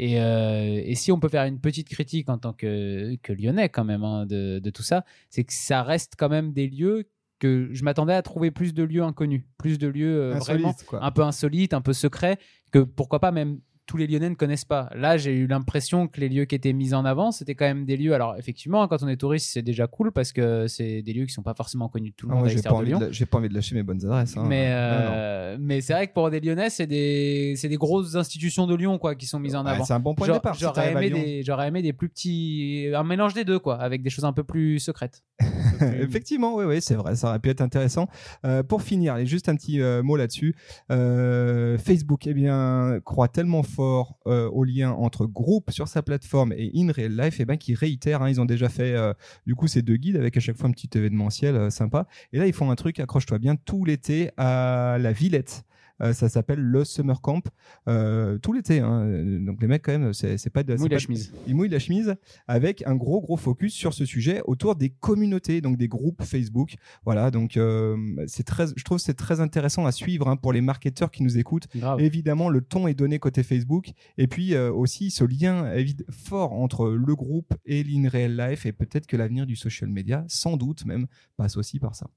Euh, 0.00 0.81
et, 0.85 0.95
si 0.95 1.11
on 1.12 1.19
peut 1.19 1.29
faire 1.29 1.45
une 1.45 1.61
petite 1.61 1.88
critique 1.88 2.29
en 2.29 2.38
tant 2.38 2.53
que, 2.53 3.17
que 3.17 3.33
lyonnais 3.33 3.69
quand 3.69 3.85
même 3.85 4.05
hein, 4.05 4.27
de, 4.27 4.59
de, 4.59 4.71
tout 4.71 4.83
ça, 4.83 5.05
c'est 5.31 5.45
que 5.45 5.53
ça 5.53 5.83
reste 5.83 6.15
quand 6.17 6.29
même 6.29 6.53
des 6.53 6.69
lieux 6.69 7.09
que 7.38 7.68
je 7.73 7.85
m'attendais 7.85 8.14
à 8.14 8.23
trouver 8.23 8.50
plus 8.50 8.75
de 8.75 8.83
lieux 8.83 9.02
inconnus, 9.02 9.42
plus 9.59 9.78
de 9.78 9.88
lieux 9.88 10.21
euh, 10.21 10.38
vraiment 10.38 10.75
un 10.92 11.11
peu 11.11 11.23
insolites, 11.23 11.75
un 11.75 11.80
peu 11.80 11.92
secrets, 11.92 12.38
que 12.73 12.80
pourquoi 12.80 13.21
pas 13.21 13.30
même 13.30 13.61
tous 13.88 13.97
les 13.97 14.07
Lyonnais 14.07 14.28
ne 14.28 14.35
connaissent 14.35 14.66
pas. 14.66 14.90
Là, 14.95 15.16
j'ai 15.16 15.35
eu 15.35 15.47
l'impression 15.47 16.09
que 16.09 16.21
les 16.21 16.28
lieux 16.28 16.45
qui 16.45 16.54
étaient 16.54 16.75
mis 16.75 16.92
en 16.92 17.07
avant, 17.07 17.33
c'était 17.33 17.54
quand 17.54 17.64
même 17.64 17.87
des 17.87 17.97
lieux. 17.97 18.12
Alors, 18.12 18.37
effectivement, 18.37 18.87
quand 18.87 19.02
on 19.02 19.09
est 19.09 19.16
touriste, 19.16 19.50
c'est 19.50 19.62
déjà 19.62 19.87
cool 19.87 20.12
parce 20.12 20.33
que 20.33 20.66
c'est 20.68 21.00
des 21.00 21.12
lieux 21.14 21.25
qui 21.25 21.33
sont 21.33 21.42
pas 21.42 21.54
forcément 21.54 21.88
connus 21.88 22.11
de 22.11 22.14
tout 22.14 22.28
le 22.28 22.35
ah, 22.35 22.37
monde. 22.37 22.49
j'ai 22.49 22.61
pas, 22.61 22.73
envie 22.73 22.92
de, 22.92 23.25
pas 23.25 23.38
envie 23.38 23.49
de 23.49 23.54
lâcher 23.54 23.75
mes 23.75 23.83
bonnes 23.83 24.04
adresses. 24.04 24.37
Hein. 24.37 24.45
Mais, 24.47 24.66
euh, 24.68 25.57
mais 25.59 25.80
c'est 25.80 25.95
vrai 25.95 26.07
que 26.07 26.12
pour 26.12 26.28
des 26.28 26.38
Lyonnais, 26.38 26.68
c'est 26.68 26.87
des, 26.87 27.54
des 27.61 27.76
grosses 27.76 28.14
institutions 28.14 28.66
de 28.66 28.75
Lyon 28.75 28.99
quoi, 28.99 29.14
qui 29.14 29.25
sont 29.25 29.40
mises 29.40 29.57
en 29.57 29.64
avant. 29.64 29.85
c'est 29.85 29.95
un 29.95 30.00
bon 30.00 30.14
point 30.14 30.28
de 30.28 30.35
départ. 30.35 30.54
J'aurais 30.54 30.92
aimé, 30.92 31.09
des, 31.09 31.50
aimé 31.66 31.80
des 31.80 31.95
plus 31.95 32.11
petits. 32.11 32.88
Un 32.95 33.04
mélange 33.04 33.33
des 33.33 33.45
deux, 33.45 33.59
quoi, 33.59 33.76
avec 33.80 34.02
des 34.02 34.11
choses 34.11 34.26
un 34.26 34.35
peu 34.35 34.45
plus 34.45 34.78
secrètes. 34.80 35.23
Effectivement, 36.00 36.54
oui, 36.56 36.64
oui, 36.64 36.80
c'est 36.80 36.94
vrai, 36.94 37.16
ça 37.16 37.28
aurait 37.28 37.38
pu 37.38 37.50
être 37.50 37.61
intéressant. 37.61 38.08
Euh, 38.44 38.62
pour 38.62 38.82
finir, 38.82 39.25
juste 39.26 39.49
un 39.49 39.56
petit 39.56 39.80
euh, 39.80 40.02
mot 40.02 40.16
là-dessus. 40.16 40.54
Facebook, 40.88 42.26
eh 42.26 42.35
bien, 42.35 43.00
croit 43.04 43.28
tellement 43.28 43.62
fort 43.62 44.18
au 44.25 44.64
lien 44.64 44.90
entre 44.92 45.26
groupe 45.26 45.70
sur 45.70 45.88
sa 45.88 46.02
plateforme 46.02 46.52
et 46.52 46.70
in 46.75 46.90
real 46.92 47.16
life, 47.16 47.37
eh 47.40 47.44
ben 47.44 47.56
qui 47.56 47.75
réitèrent. 47.75 48.23
Hein, 48.23 48.30
ils 48.30 48.40
ont 48.40 48.44
déjà 48.44 48.68
fait 48.68 48.94
euh, 48.94 49.12
du 49.47 49.54
coup 49.54 49.66
ces 49.66 49.82
deux 49.82 49.97
guides 49.97 50.16
avec 50.16 50.37
à 50.37 50.40
chaque 50.40 50.56
fois 50.56 50.68
un 50.68 50.73
petit 50.73 50.90
événementiel 50.94 51.56
euh, 51.56 51.70
sympa. 51.70 52.06
Et 52.32 52.38
là, 52.38 52.47
ils 52.47 52.52
font 52.52 52.70
un 52.70 52.76
truc, 52.76 53.00
accroche-toi 53.00 53.38
bien, 53.38 53.56
tout 53.56 53.85
l'été 53.85 54.30
à 54.37 54.97
la 55.00 55.12
Villette. 55.12 55.64
Euh, 56.02 56.12
ça 56.12 56.28
s'appelle 56.28 56.61
le 56.61 56.85
Summer 56.85 57.21
Camp 57.21 57.43
euh, 57.88 58.38
tout 58.38 58.52
l'été. 58.52 58.81
Hein. 58.81 59.07
Donc 59.40 59.61
les 59.61 59.69
mecs 59.69 59.83
quand 59.83 59.99
même, 59.99 60.12
c'est 60.12 60.50
pas 60.50 60.62
de. 60.62 60.75
Ils 60.75 60.81
mouillent 60.81 60.88
la 60.88 60.99
chemise. 60.99 61.33
Ils 61.47 61.55
mouillent 61.55 61.69
la 61.69 61.78
chemise 61.78 62.14
avec 62.47 62.87
un 62.87 62.95
gros 62.95 63.21
gros 63.21 63.37
focus 63.37 63.75
sur 63.75 63.95
ce 63.95 64.05
sujet 64.05 64.43
autour 64.47 64.76
des 64.76 64.90
communautés, 64.90 65.61
donc 65.61 65.76
des 65.76 65.88
groupes 65.88 66.23
Facebook. 66.23 66.76
Voilà, 67.05 67.31
donc 67.31 67.57
euh, 67.57 67.97
c'est 68.26 68.45
très, 68.45 68.67
je 68.76 68.85
trouve 68.85 68.99
c'est 68.99 69.14
très 69.14 69.40
intéressant 69.40 69.87
à 69.87 69.93
suivre 69.93 70.28
hein, 70.28 70.37
pour 70.37 70.52
les 70.52 70.61
marketeurs 70.61 71.11
qui 71.11 71.23
nous 71.23 71.38
écoutent. 71.38 71.69
Évidemment, 71.99 72.49
le 72.49 72.61
ton 72.61 72.87
est 72.87 72.95
donné 72.95 73.19
côté 73.19 73.43
Facebook 73.43 73.90
et 74.17 74.26
puis 74.26 74.57
aussi 74.57 75.11
ce 75.11 75.25
lien 75.25 75.73
fort 76.11 76.52
entre 76.52 76.90
le 76.90 77.14
groupe 77.14 77.55
et 77.64 77.83
l'in 77.83 78.09
real 78.09 78.37
life 78.37 78.67
et 78.67 78.73
peut-être 78.73 79.07
que 79.07 79.17
l'avenir 79.17 79.47
du 79.47 79.57
social 79.57 79.90
media, 79.90 80.25
sans 80.28 80.57
doute 80.57 80.85
même, 80.85 81.07
passe 81.37 81.57
aussi 81.57 81.78
par 81.78 81.95
ça. 81.95 82.09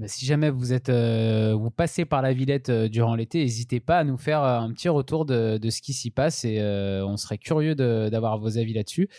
Ben, 0.00 0.08
si 0.08 0.24
jamais 0.24 0.48
vous 0.48 0.72
êtes 0.72 0.88
euh, 0.88 1.54
vous 1.54 1.70
passez 1.70 2.06
par 2.06 2.22
la 2.22 2.32
Villette 2.32 2.70
euh, 2.70 2.88
durant 2.88 3.14
l'été, 3.14 3.40
n'hésitez 3.40 3.80
pas 3.80 3.98
à 3.98 4.04
nous 4.04 4.16
faire 4.16 4.42
euh, 4.42 4.58
un 4.58 4.72
petit 4.72 4.88
retour 4.88 5.26
de, 5.26 5.58
de 5.58 5.70
ce 5.70 5.82
qui 5.82 5.92
s'y 5.92 6.10
passe 6.10 6.46
et 6.46 6.58
on 7.04 7.18
serait 7.18 7.36
curieux 7.36 7.74
d'avoir 7.74 8.38
vos 8.38 8.56
avis 8.56 8.72
là-dessus. 8.72 9.10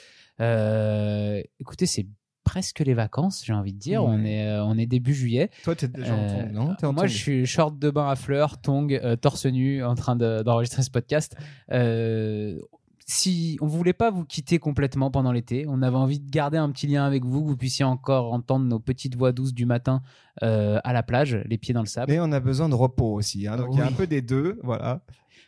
écoutez, 1.60 1.86
c'est 1.86 2.08
presque 2.44 2.80
les 2.80 2.96
vacances, 2.96 3.44
j'ai 3.46 3.54
envie 3.54 3.74
de 3.74 3.78
dire. 3.78 4.04
On 4.04 4.26
est 4.26 4.60
on 4.60 4.76
est 4.76 4.88
début 4.88 5.14
juillet. 5.14 5.52
Toi, 5.64 5.76
tu 5.76 5.86
es 5.86 5.88
déjà 5.88 6.16
en 6.16 6.52
non? 6.52 6.76
Moi, 6.94 7.06
je 7.06 7.16
suis 7.16 7.46
short 7.46 7.78
de 7.78 7.92
bain 7.92 8.10
à 8.10 8.16
fleurs, 8.16 8.60
tongs, 8.60 9.00
torse 9.22 9.46
nu, 9.46 9.84
en 9.84 9.94
train 9.94 10.16
d'enregistrer 10.16 10.82
ce 10.82 10.90
podcast 10.90 11.38
si 13.12 13.58
on 13.60 13.68
voulait 13.68 13.92
pas 13.92 14.10
vous 14.10 14.24
quitter 14.24 14.58
complètement 14.58 15.12
pendant 15.12 15.34
l'été, 15.34 15.66
on 15.68 15.82
avait 15.82 15.98
envie 15.98 16.22
de 16.22 16.32
garder 16.32 16.58
un 16.58 16.72
petit 16.72 16.88
lien 16.88 17.04
avec 17.04 17.26
vous, 17.26 17.44
que 17.44 17.48
vous 17.50 17.58
puissiez 17.58 17.84
encore 17.84 18.32
entendre 18.32 18.66
nos 18.66 18.80
petites 18.80 19.18
voix 19.18 19.34
douces 19.34 19.54
du 19.54 19.66
matin 19.66 20.02
euh, 20.44 20.80
à 20.86 20.94
la 20.94 21.04
plage, 21.04 21.38
les 21.46 21.58
pieds 21.58 21.74
dans 21.74 21.82
le 21.82 21.88
sable. 21.88 22.10
Mais 22.10 22.22
on 22.22 22.32
a 22.32 22.40
besoin 22.40 22.70
de 22.70 22.74
repos 22.74 23.14
aussi, 23.14 23.48
hein, 23.48 23.58
donc 23.58 23.68
il 23.74 23.80
y 23.80 23.82
a 23.82 23.86
un 23.86 23.92
peu 23.92 24.08
des 24.08 24.22
deux, 24.22 24.60
voilà. 24.64 25.02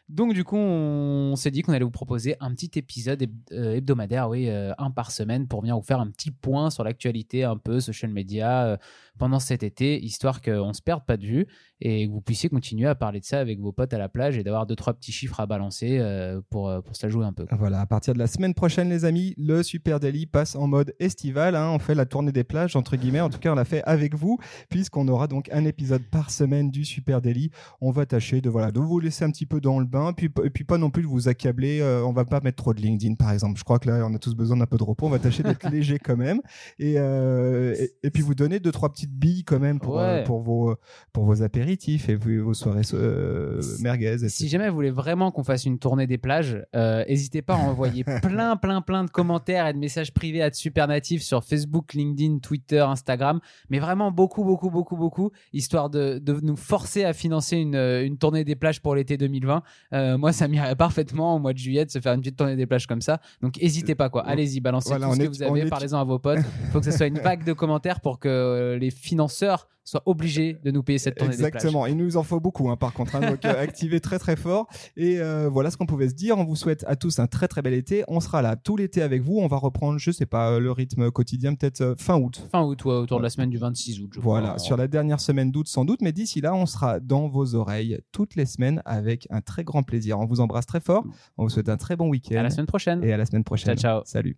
Donc 0.10 0.34
du 0.34 0.44
coup, 0.44 0.58
on 0.58 1.36
s'est 1.36 1.52
dit 1.52 1.62
qu'on 1.62 1.74
allait 1.74 1.86
vous 1.86 1.92
proposer 1.92 2.36
un 2.40 2.54
petit 2.54 2.72
épisode 2.78 3.28
euh, 3.52 3.76
hebdomadaire, 3.76 4.30
oui, 4.30 4.50
euh, 4.50 4.74
un 4.78 4.92
par 4.92 5.12
semaine, 5.12 5.48
pour 5.48 5.62
venir 5.62 5.76
vous 5.76 5.84
faire 5.84 6.00
un 6.00 6.10
petit 6.10 6.32
point 6.32 6.70
sur 6.70 6.84
l'actualité, 6.84 7.44
un 7.44 7.58
peu 7.58 7.80
social 7.80 8.12
media, 8.12 8.78
pendant 9.18 9.40
cet 9.40 9.64
été, 9.64 10.04
histoire 10.04 10.42
qu'on 10.42 10.74
se 10.74 10.82
perde 10.82 11.06
pas 11.06 11.18
de 11.18 11.26
vue 11.26 11.48
et 11.82 12.08
que 12.08 12.12
vous 12.12 12.22
puissiez 12.22 12.50
continuer 12.50 12.88
à 12.88 12.96
parler 12.96 13.20
de 13.20 13.26
ça 13.26 13.40
avec 13.40 13.60
vos 13.60 13.72
potes 13.72 13.94
à 13.94 13.98
la 13.98 14.10
plage 14.10 14.38
et 14.38 14.44
d'avoir 14.44 14.66
deux 14.66 14.76
trois 14.76 14.94
petits 14.94 15.12
chiffres 15.12 15.40
à 15.40 15.46
balancer 15.46 15.98
euh, 16.00 16.42
pour 16.50 16.70
euh, 16.70 16.82
pour 16.82 16.96
se 16.96 17.06
la 17.06 17.10
jouer 17.12 17.26
un 17.26 17.34
peu. 17.34 17.46
Voilà, 17.52 17.82
à 17.82 17.86
partir 17.86 18.14
de 18.14 18.20
la 18.20 18.28
semaine 18.28 18.54
prochaine, 18.54 18.90
les 18.90 19.06
amis, 19.06 19.36
le 19.38 19.62
Super 19.62 20.00
Daily 20.00 20.26
passe 20.26 20.56
en 20.56 20.68
mode 20.68 20.96
estival. 21.00 21.56
Hein. 21.56 21.70
on 21.72 21.80
fait 21.80 21.94
la 21.94 22.06
tournée 22.06 22.32
des 22.32 22.44
plages 22.44 22.76
entre 22.76 22.96
guillemets. 22.96 23.20
En 23.20 23.30
tout 23.30 23.40
cas, 23.40 23.52
on 23.52 23.56
l'a 23.56 23.66
fait 23.66 23.84
avec 23.84 24.16
vous 24.16 24.38
puisqu'on 24.70 25.08
aura 25.08 25.28
donc 25.28 25.50
un 25.52 25.66
épisode 25.66 26.04
par 26.04 26.32
semaine 26.32 26.72
du 26.72 26.86
Super 26.86 27.22
Daily. 27.22 27.52
On 27.82 27.92
va 27.92 28.06
tâcher 28.06 28.42
de 28.42 28.50
voilà 28.50 28.72
de 28.72 28.80
vous 28.80 29.00
laisser 29.00 29.26
un 29.26 29.32
petit 29.32 29.46
peu 29.46 29.60
dans 29.60 29.80
le 29.84 29.90
bain, 29.90 30.14
puis 30.14 30.30
et 30.44 30.50
puis 30.50 30.64
pas 30.64 30.78
non 30.78 30.90
plus 30.90 31.04
de 31.04 31.08
vous 31.08 31.28
accabler. 31.28 31.80
Euh, 31.82 32.04
on 32.04 32.12
va 32.14 32.26
pas 32.26 32.42
mettre 32.42 32.58
trop 32.58 32.74
de 32.74 32.82
LinkedIn 32.82 33.16
par 33.16 33.32
exemple. 33.32 33.60
Je 33.60 33.64
crois 33.64 33.80
que 33.80 33.90
là, 33.90 34.06
on 34.06 34.14
a 34.14 34.20
tous 34.20 34.36
besoin 34.36 34.58
d'un 34.58 34.66
peu 34.66 34.78
de 34.78 34.84
repos. 34.84 35.06
On 35.06 35.10
va 35.10 35.20
tâcher 35.20 35.44
d'être 35.44 35.70
léger 35.72 36.00
quand 36.00 36.18
même 36.18 36.42
et, 36.80 36.94
et, 36.94 37.94
et 38.04 38.10
puis 38.10 38.22
vous 38.22 38.36
donner 38.36 38.60
deux 38.60 38.72
trois 38.72 38.92
petites 38.92 39.14
billes 39.14 39.44
quand 39.44 39.60
même 39.60 39.80
pour, 39.80 40.00
euh, 40.00 40.24
pour, 40.24 40.42
vos, 40.42 40.76
pour 41.14 41.26
vos 41.26 41.42
apéritifs 41.42 42.10
et 42.10 42.16
vos 42.16 42.54
soirées 42.54 42.82
euh, 42.94 43.62
merguez. 43.82 44.30
Si 44.30 44.50
jamais 44.50 44.70
vous 44.70 44.76
voulez 44.76 44.92
vraiment 44.92 45.32
qu'on 45.32 45.44
fasse 45.44 45.66
une 45.66 45.80
tournée 45.80 46.08
des 46.08 46.18
plages, 46.18 46.62
euh, 46.76 47.06
n'hésitez 47.08 47.42
pas 47.42 47.56
à 47.56 47.58
envoyer 47.58 48.04
plein, 48.22 48.58
plein, 48.58 48.82
plein 48.82 49.04
de 49.04 49.10
commentaires 49.10 49.68
et 49.68 49.74
de 49.74 49.78
messages 49.78 50.14
privés 50.14 50.42
à 50.42 50.52
Super 50.52 50.88
Natif 50.88 51.22
sur 51.22 51.44
Facebook, 51.44 51.94
LinkedIn, 51.94 52.40
Twitter, 52.40 52.80
Instagram, 52.80 53.40
mais 53.70 53.80
vraiment 53.80 54.12
beaucoup, 54.12 54.44
beaucoup, 54.44 54.70
beaucoup, 54.70 54.98
beaucoup, 54.98 55.32
histoire 55.54 55.90
de, 55.90 56.20
de 56.20 56.40
nous 56.42 56.56
forcer 56.56 57.04
à 57.06 57.14
financer 57.14 57.58
une, 57.58 57.76
une 57.76 58.18
tournée 58.18 58.44
des 58.44 58.56
plages 58.56 58.82
pour 58.82 58.96
l'été 58.96 59.18
2020. 59.18 59.63
Moi, 59.92 60.32
ça 60.32 60.48
m'irait 60.48 60.76
parfaitement 60.76 61.36
au 61.36 61.40
mois 61.40 61.54
de 61.54 61.58
juillet 61.58 61.86
de 61.86 61.92
se 61.92 62.00
faire 62.00 62.14
une 62.14 62.22
petite 62.22 62.38
tournée 62.38 62.56
des 62.56 62.66
plages 62.66 62.88
comme 62.88 63.02
ça. 63.02 63.20
Donc, 63.42 63.62
n'hésitez 63.62 63.96
pas, 63.96 64.10
quoi. 64.10 64.26
Allez-y, 64.26 64.60
balancez 64.60 64.96
tout 64.96 65.02
ce 65.02 65.20
que 65.20 65.28
vous 65.28 65.44
avez, 65.44 65.66
parlez-en 65.66 66.00
à 66.00 66.04
vos 66.04 66.20
potes. 66.20 66.40
Il 66.40 66.68
faut 66.72 66.80
que 66.80 66.86
ce 66.86 66.92
soit 66.92 67.08
une 67.08 67.20
vague 67.20 67.44
de 67.44 67.54
commentaires 67.54 68.00
pour 68.00 68.20
que 68.20 68.78
les 68.80 68.92
financeurs 68.92 69.68
soit 69.84 70.04
obligé 70.06 70.58
de 70.64 70.72
nous 70.72 70.84
payer 70.84 71.00
cette 71.00 71.16
tournée 71.16 71.34
Exactement. 71.34 71.86
Il 71.86 71.98
nous 71.98 72.18
en 72.18 72.24
faut 72.24 72.40
beaucoup, 72.40 72.70
hein, 72.70 72.78
par 72.78 72.94
contre. 72.94 73.16
Hein, 73.16 73.32
donc, 73.32 73.46
euh, 73.46 73.54
activez 73.62 74.00
très 74.00 74.20
très 74.20 74.36
fort. 74.36 74.68
Et 74.96 75.20
euh, 75.20 75.50
voilà 75.50 75.72
ce 75.72 75.78
qu'on 75.78 75.86
pouvait 75.86 76.10
se 76.10 76.14
dire. 76.14 76.38
On 76.38 76.46
vous 76.46 76.56
souhaite 76.56 76.84
à 76.88 76.96
tous 76.96 77.20
un 77.20 77.28
très 77.28 77.48
très 77.48 77.62
bel 77.62 77.74
été. 77.74 78.04
On 78.08 78.20
sera 78.20 78.42
là 78.42 78.56
tout 78.56 78.78
l'été 78.78 79.02
avec 79.02 79.22
vous. 79.22 79.40
On 79.40 79.48
va 79.48 79.58
reprendre, 79.58 80.00
je 80.00 80.12
sais 80.12 80.26
pas, 80.26 80.60
le 80.60 80.72
rythme 80.72 81.12
quotidien 81.12 81.56
peut-être 81.56 81.82
euh, 81.82 81.96
fin 81.98 82.18
août. 82.18 82.48
Fin 82.52 82.64
août, 82.64 82.86
autour 82.86 83.18
de 83.18 83.24
la 83.24 83.30
semaine 83.30 83.50
du 83.50 83.58
26 83.58 84.02
août. 84.02 84.14
voilà, 84.18 84.58
sur 84.58 84.78
la 84.78 84.88
dernière 84.88 85.20
semaine 85.20 85.52
d'août 85.52 85.68
sans 85.68 85.86
doute. 85.86 86.02
Mais 86.02 86.12
d'ici 86.12 86.42
là, 86.42 86.54
on 86.54 86.66
sera 86.66 87.00
dans 87.00 87.28
vos 87.28 87.56
oreilles 87.56 88.00
toutes 88.12 88.36
les 88.36 88.46
semaines 88.46 88.82
avec 88.86 89.28
un 89.30 89.42
très 89.42 89.64
grand 89.64 89.84
plaisir. 89.84 90.20
On 90.20 90.26
vous 90.26 90.40
embrasse 90.40 90.66
très 90.66 90.80
fort. 90.80 91.06
On 91.38 91.44
vous 91.44 91.50
souhaite 91.50 91.70
un 91.70 91.78
très 91.78 91.96
bon 91.96 92.10
week-end. 92.10 92.38
À 92.38 92.44
la 92.44 92.50
semaine 92.50 92.68
prochaine. 92.68 93.04
Et 93.04 93.12
à 93.14 93.18
la 93.18 93.26
semaine 93.26 93.44
prochaine. 93.44 93.78
Ciao, 93.78 94.02
ciao. 94.02 94.02
Salut. 94.06 94.38